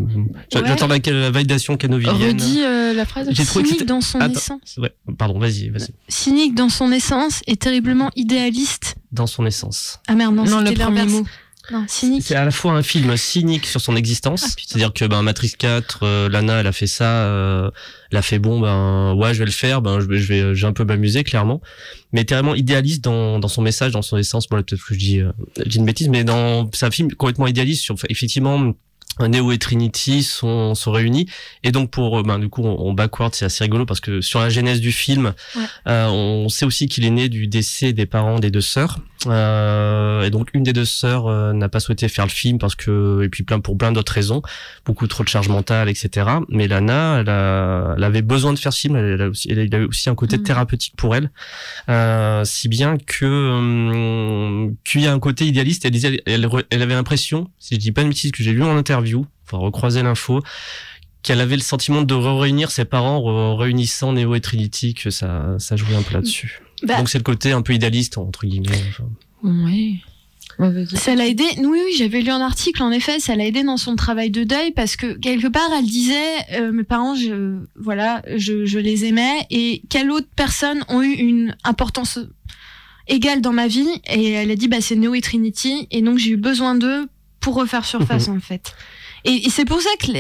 [0.52, 2.40] J'attends la, validation canovillienne.
[2.40, 3.32] Redis euh, la phrase.
[3.34, 4.34] Cynique dans son Attends.
[4.34, 4.78] essence.
[4.78, 5.90] Ouais, pardon, vas-y, vas-y.
[6.08, 8.96] Cynique dans son essence et terriblement idéaliste.
[9.12, 10.00] Dans son essence.
[10.08, 11.26] Ah merde, non, Non, le premier mot.
[11.72, 12.24] Non, cynique.
[12.26, 15.54] C'est à la fois un film cynique sur son existence, Ah, c'est-à-dire que ben Matrix
[15.58, 17.70] 4, euh, Lana elle a fait ça, euh,
[18.12, 20.56] elle a fait bon ben ouais je vais le faire, ben je vais je vais
[20.56, 21.62] j'ai un peu m'amuser clairement,
[22.12, 24.48] mais terriblement idéaliste dans dans son message, dans son essence.
[24.50, 27.14] Bon peut-être que je dis euh, je dis une bêtise, mais dans c'est un film
[27.14, 28.74] complètement idéaliste sur effectivement
[29.28, 31.28] Neo et Trinity sont, sont réunis.
[31.64, 34.22] Et donc pour euh, ben du coup on, on backward c'est assez rigolo parce que
[34.22, 35.64] sur la genèse du film Ouais.
[35.88, 39.00] euh, on sait aussi qu'il est né du décès des parents des deux sœurs.
[39.28, 42.76] Euh, et donc une des deux sœurs euh, n'a pas souhaité faire le film parce
[42.76, 44.42] que et puis plein pour plein d'autres raisons
[44.86, 48.72] beaucoup trop de charge mentale etc mais Lana elle, a, elle avait besoin de faire
[48.72, 48.96] ce film.
[48.96, 50.44] Elle, a aussi elle a eu aussi un côté Mhm.
[50.44, 51.32] thérapeutique pour elle.
[51.90, 55.84] Euh, si bien que hum, qu'il y a un côté idéaliste.
[55.86, 58.64] Elle disait elle, elle avait l'impression si je dis pas de bêtises que j'ai lu
[58.64, 59.09] en interview
[59.46, 60.42] faut recroiser l'info
[61.22, 65.56] qu'elle avait le sentiment de réunir ses parents en réunissant Neo et Trinity que ça
[65.58, 68.82] ça jouait un peu là-dessus Bah, donc c'est le côté un peu idéaliste entre guillemets
[68.90, 69.06] enfin.
[70.58, 70.98] Vas-y.
[70.98, 71.46] Ça l'a aidé.
[71.60, 72.84] Oui, oui, j'avais lu un article.
[72.84, 75.86] En effet, ça l'a aidé dans son travail de deuil parce que quelque part, elle
[75.86, 81.02] disait, euh, mes parents, je, voilà, je, je les aimais et quelle autre personne ont
[81.02, 82.20] eu une importance
[83.08, 83.88] égale dans ma vie?
[84.10, 87.08] Et elle a dit, bah c'est Neo et Trinity et donc j'ai eu besoin d'eux
[87.40, 88.76] pour refaire surface en fait.
[89.26, 90.12] Et, et c'est pour ça que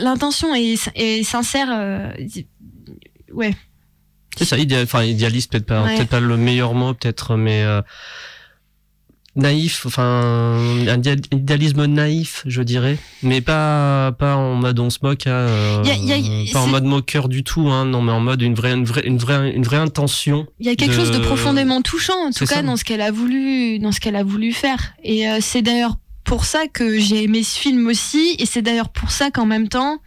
[0.00, 1.68] l'intention est, est sincère.
[1.72, 2.10] euh,
[3.32, 3.54] ouais.
[4.36, 5.96] C'est ça, idéal, enfin idéaliste peut-être pas, Ouais.
[5.96, 7.82] peut-être pas le meilleur mot peut-être, mais euh,
[9.36, 10.02] naïf, enfin
[10.88, 15.30] un idéal- idéalisme naïf, je dirais, mais pas pas en mode on se moque, hein,
[15.32, 18.18] euh, Y a- y a- pas en mode moqueur du tout, hein, non, mais en
[18.20, 20.46] mode une vraie une vraie une vraie une vraie intention.
[20.58, 22.62] Il y a quelque de- chose de profondément touchant, en tout cas, ça.
[22.62, 24.94] dans ce qu'elle a voulu, dans ce qu'elle a voulu faire.
[25.04, 28.88] Et euh, c'est d'ailleurs pour ça que j'ai aimé ce film aussi, et c'est d'ailleurs
[28.88, 29.98] pour ça qu'en même temps,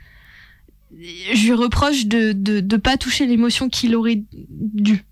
[1.33, 5.05] je lui reproche de de, de pas toucher l'émotion qu'il aurait dû.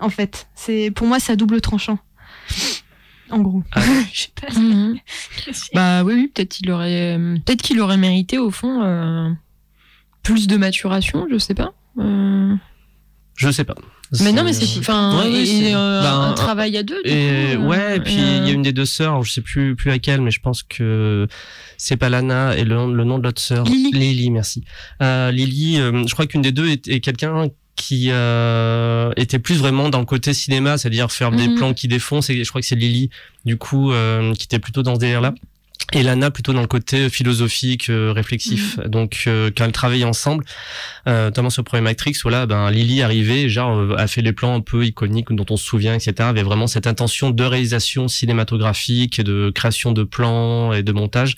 [0.00, 1.98] En fait, c'est pour moi, c'est à double tranchant.
[3.30, 3.62] En gros.
[3.72, 3.82] Ah.
[4.12, 4.58] Je sais pas.
[4.58, 4.98] Mhm.
[5.74, 9.30] Bah oui, oui peut-être qu'il aurait, peut-être qu'il aurait mérité au fond euh,
[10.22, 11.74] plus de maturation, je sais pas.
[11.98, 12.54] Euh,
[13.36, 13.74] Je sais pas.
[14.20, 17.00] Mais non, mais c'est, enfin, Ouais, euh, ben, un travail à deux.
[17.04, 17.10] Et
[17.56, 19.40] coup, euh, ouais, et puis il euh, y a une des deux sœurs, je sais
[19.42, 21.26] plus plus laquelle, mais je pense que
[21.76, 23.64] c'est pas Lana et le, le nom de l'autre sœur.
[23.64, 23.90] Lily.
[23.92, 24.64] Lily, merci.
[25.02, 29.56] Euh, Lily, euh, je crois qu'une des deux est, est quelqu'un qui euh, était plus
[29.58, 31.54] vraiment dans le côté cinéma, c'est-à-dire faire des Mhm.
[31.56, 32.28] plans qui défoncent.
[32.30, 33.08] Et je crois que c'est Lily,
[33.44, 35.32] du coup, euh, qui était plutôt dans ce délire-là.
[35.94, 38.78] Et Lana plutôt dans le côté philosophique, euh, réflexif.
[38.80, 40.44] Donc euh, quand elles travaillaient ensemble,
[41.06, 44.20] euh, notamment sur le premier Matrix, où là, ben Lily arrivait, genre euh, a fait
[44.20, 46.12] les plans un peu iconiques dont on se souvient, etc.
[46.18, 51.36] Avait vraiment cette intention de réalisation cinématographique, et de création de plans et de montage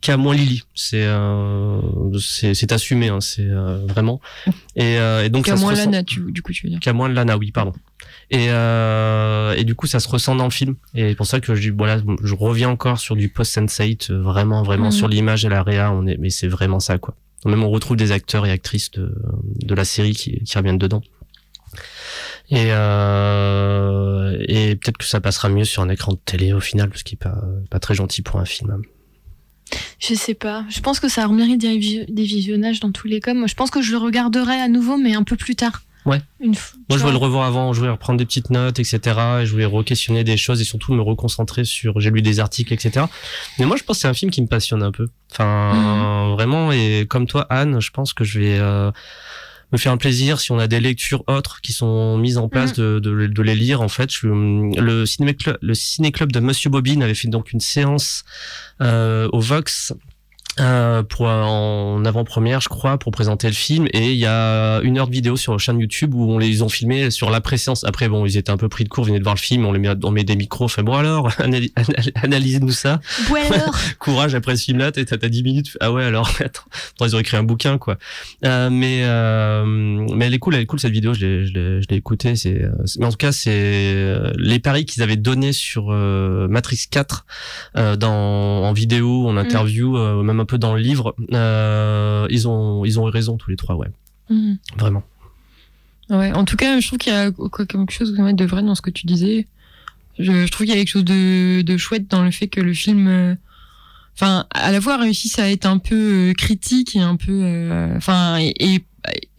[0.00, 0.62] qu'a moins Lily.
[0.74, 1.80] C'est euh,
[2.20, 4.20] c'est assumé, hein, c'est euh, vraiment.
[4.76, 6.80] Et, euh, et donc qu'à moins Lana, tu, du coup, tu veux dire.
[6.80, 7.72] Qu'à moins Lana, oui, pardon.
[8.30, 10.76] Et, euh, et du coup, ça se ressent dans le film.
[10.94, 14.20] Et c'est pour ça que je dis, voilà, je reviens encore sur du post-sensate, euh,
[14.22, 14.92] vraiment, vraiment Mhm.
[14.92, 17.14] sur l'image et la réa, on est, mais c'est vraiment ça, quoi.
[17.46, 21.00] Même on retrouve des acteurs et actrices de, de la série qui, qui reviennent dedans.
[22.50, 26.88] Et, euh, et peut-être que ça passera mieux sur un écran de télé au final,
[26.88, 27.40] parce qu'il est pas,
[27.70, 28.82] pas très gentil pour un film.
[29.98, 30.64] Je sais pas.
[30.70, 33.34] Je pense que ça mérite des, visio- des visionnages dans tous les cas.
[33.34, 35.82] Moi, je pense que je le regarderai à nouveau, mais un peu plus tard.
[36.06, 36.22] Ouais.
[36.40, 36.54] Une.
[36.88, 38.98] Moi, je voulais le revoir avant, je voulais reprendre des petites notes, etc.
[39.42, 42.00] Et je voulais re-questionner des choses et surtout me reconcentrer sur.
[42.00, 43.04] J'ai lu des articles, etc.
[43.58, 45.08] Mais moi, je pense que c'est un film qui me passionne un peu.
[45.32, 46.72] Enfin, vraiment.
[46.72, 48.90] Et comme toi, Anne, je pense que je vais euh,
[49.72, 52.72] me faire un plaisir si on a des lectures autres qui sont mises en place
[52.72, 53.80] de, de, de les lire.
[53.82, 57.52] En fait, je, le ciné club, le ciné club de Monsieur Bobine avait fait donc
[57.52, 58.24] une séance
[58.80, 59.92] euh, au Vox
[60.60, 63.86] euh, pour en avant-première, je crois, pour présenter le film.
[63.92, 66.62] Et il y a une heure de vidéo sur la chaîne YouTube où on les
[66.62, 67.84] ont filmés sur l'après-séance.
[67.84, 69.72] Après, bon, ils étaient un peu pris de court, venaient de voir le film, on
[69.72, 73.00] les met, on met des micros, fait bon alors, analy- anal- analysez-nous ça.
[73.30, 73.76] Ouais, alors?
[73.98, 75.76] Courage après ce film-là, t'as t'as 10 minutes.
[75.80, 77.96] Ah ouais, alors, attends, ils ont écrit un bouquin, quoi.
[78.44, 79.64] Euh, mais, euh,
[80.14, 81.96] mais elle est cool, elle est cool cette vidéo, je l'ai, je l'ai, je l'ai
[81.96, 82.36] écoutée.
[82.36, 85.88] C'est, euh, c'est- mais en tout cas, c'est euh, les paris qu'ils avaient donnés sur
[85.92, 87.26] euh, Matrix 4
[87.76, 88.08] euh, dans,
[88.64, 91.14] en vidéo, en interview, euh, même un peu dans le livre.
[91.32, 93.88] Euh, ils ont, ils ont eu raison tous les trois, ouais,
[94.30, 94.58] Mhm.
[94.76, 95.02] vraiment.
[96.10, 98.80] Ouais, en tout cas, je trouve qu'il y a quelque chose de vrai dans ce
[98.82, 99.46] que tu disais.
[100.18, 102.60] Je, je trouve qu'il y a quelque chose de, de chouette dans le fait que
[102.60, 103.34] le film euh,
[104.16, 107.94] enfin, à la fois réussissent à être un peu euh, critique et un peu, euh,
[107.96, 108.84] enfin, et, et,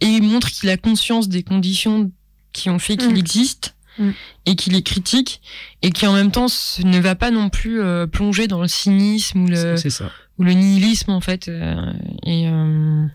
[0.00, 2.10] et montre qu'il a conscience des conditions
[2.52, 3.16] qui ont fait qu'il Mm.
[3.16, 4.10] existe Mm.
[4.46, 5.42] et qu'il est critique
[5.82, 6.46] et qui en même temps
[6.84, 10.10] ne va pas non plus euh, plonger dans le cynisme ou le C'est ça.
[10.40, 11.92] Ou le nihilisme en fait euh,
[12.24, 13.06] et euh,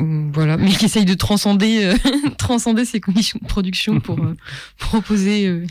[0.00, 1.96] voilà mais qui essaye de transcender euh,
[2.38, 4.34] transcender ses conditions de production pour euh,
[4.78, 5.66] proposer euh,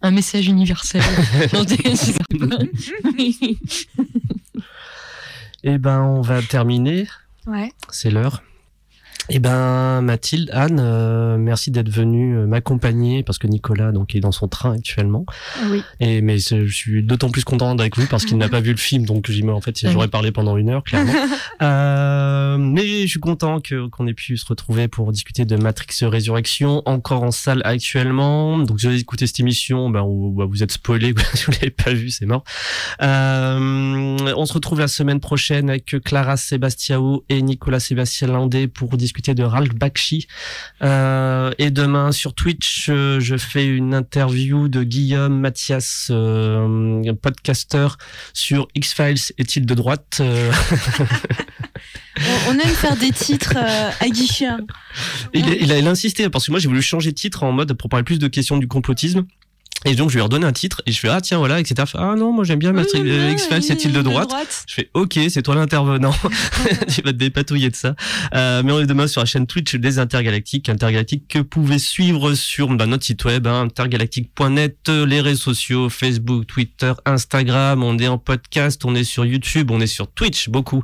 [0.00, 1.02] un message universel
[1.52, 1.64] Non,
[2.48, 2.58] pas.
[5.64, 7.06] Eh ben, on va terminer.
[7.46, 7.70] Ouais.
[7.88, 8.42] C'est l'heure.
[9.28, 14.20] Eh ben, Mathilde, Anne, euh, merci d'être venue euh, m'accompagner parce que Nicolas donc est
[14.20, 15.24] dans son train actuellement.
[15.70, 15.82] Oui.
[16.00, 18.76] Et mais je suis d'autant plus content avec vous parce qu'il n'a pas vu le
[18.76, 21.12] film, donc j'y en fait j'aurais parlé pendant une heure clairement.
[21.60, 26.04] Euh, mais je suis content que qu'on ait pu se retrouver pour discuter de Matrix
[26.04, 28.58] Résurrection encore en salle actuellement.
[28.58, 31.52] Donc si vous avez écouté cette émission, ben ou- bah, vous êtes spoilé si vous
[31.52, 32.42] l'avez pas vu, c'est mort.
[33.00, 38.96] Euh, on se retrouve la semaine prochaine avec Clara Sebastiao et Nicolas Sébastien Landé pour
[38.96, 40.26] discuter de Ralph Bakshi.
[40.82, 47.98] Euh, et demain sur Twitch, euh, je fais une interview de Guillaume Mathias, euh, podcasteur
[48.32, 50.50] sur X-Files est-il de droite Euh,
[52.48, 54.46] On, aime faire des titres à guichet.
[55.32, 57.42] il, a, il a il a insisté parce que moi j'ai voulu changer de titre
[57.42, 59.24] en mode pour parler plus de questions du complotisme.
[59.84, 61.90] Et donc je lui ai redonné un titre et je fais ah tiens voilà etc.
[61.94, 64.64] Ah non moi j'aime bien Matrix Oui, euh, X-Files c'est-il de de droite droite.
[64.68, 66.12] Je fais ok, c'est toi l'intervenant.
[66.88, 67.94] tu vas te dépatouiller de ça.
[68.34, 71.78] Euh, mais on est demain sur la chaîne Twitch des Intergalactiques, Intergalactiques que vous pouvez
[71.78, 77.82] suivre sur bah, notre site web hein, intergalactique.net, euh, les réseaux sociaux, Facebook, Twitter, Instagram.
[77.82, 80.82] On est en podcast, on est sur YouTube, on est sur Twitch beaucoup.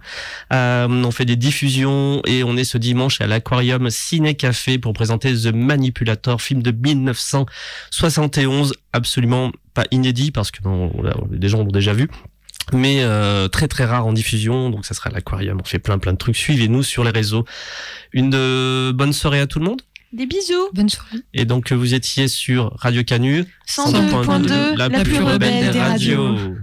[0.52, 4.92] Euh, on fait des diffusions et on est ce dimanche à l'Aquarium Ciné Café pour
[4.92, 11.58] présenter The Manipulator, film de 1971, absolument pas inédit parce que bon, là, des gens
[11.58, 12.08] l'ont déjà vu
[12.72, 15.58] mais euh, très très rare en diffusion, donc ça sera l'aquarium.
[15.60, 16.36] On fait plein plein de trucs.
[16.36, 17.44] Suivez-nous sur les réseaux.
[18.12, 19.82] Une euh, bonne soirée à tout le monde.
[20.12, 20.68] Des bisous.
[20.72, 25.78] bonne soirée Et donc vous étiez sur Radio Canu 102.2, la, la plus rebelle des
[25.78, 26.34] radios.
[26.34, 26.56] radios.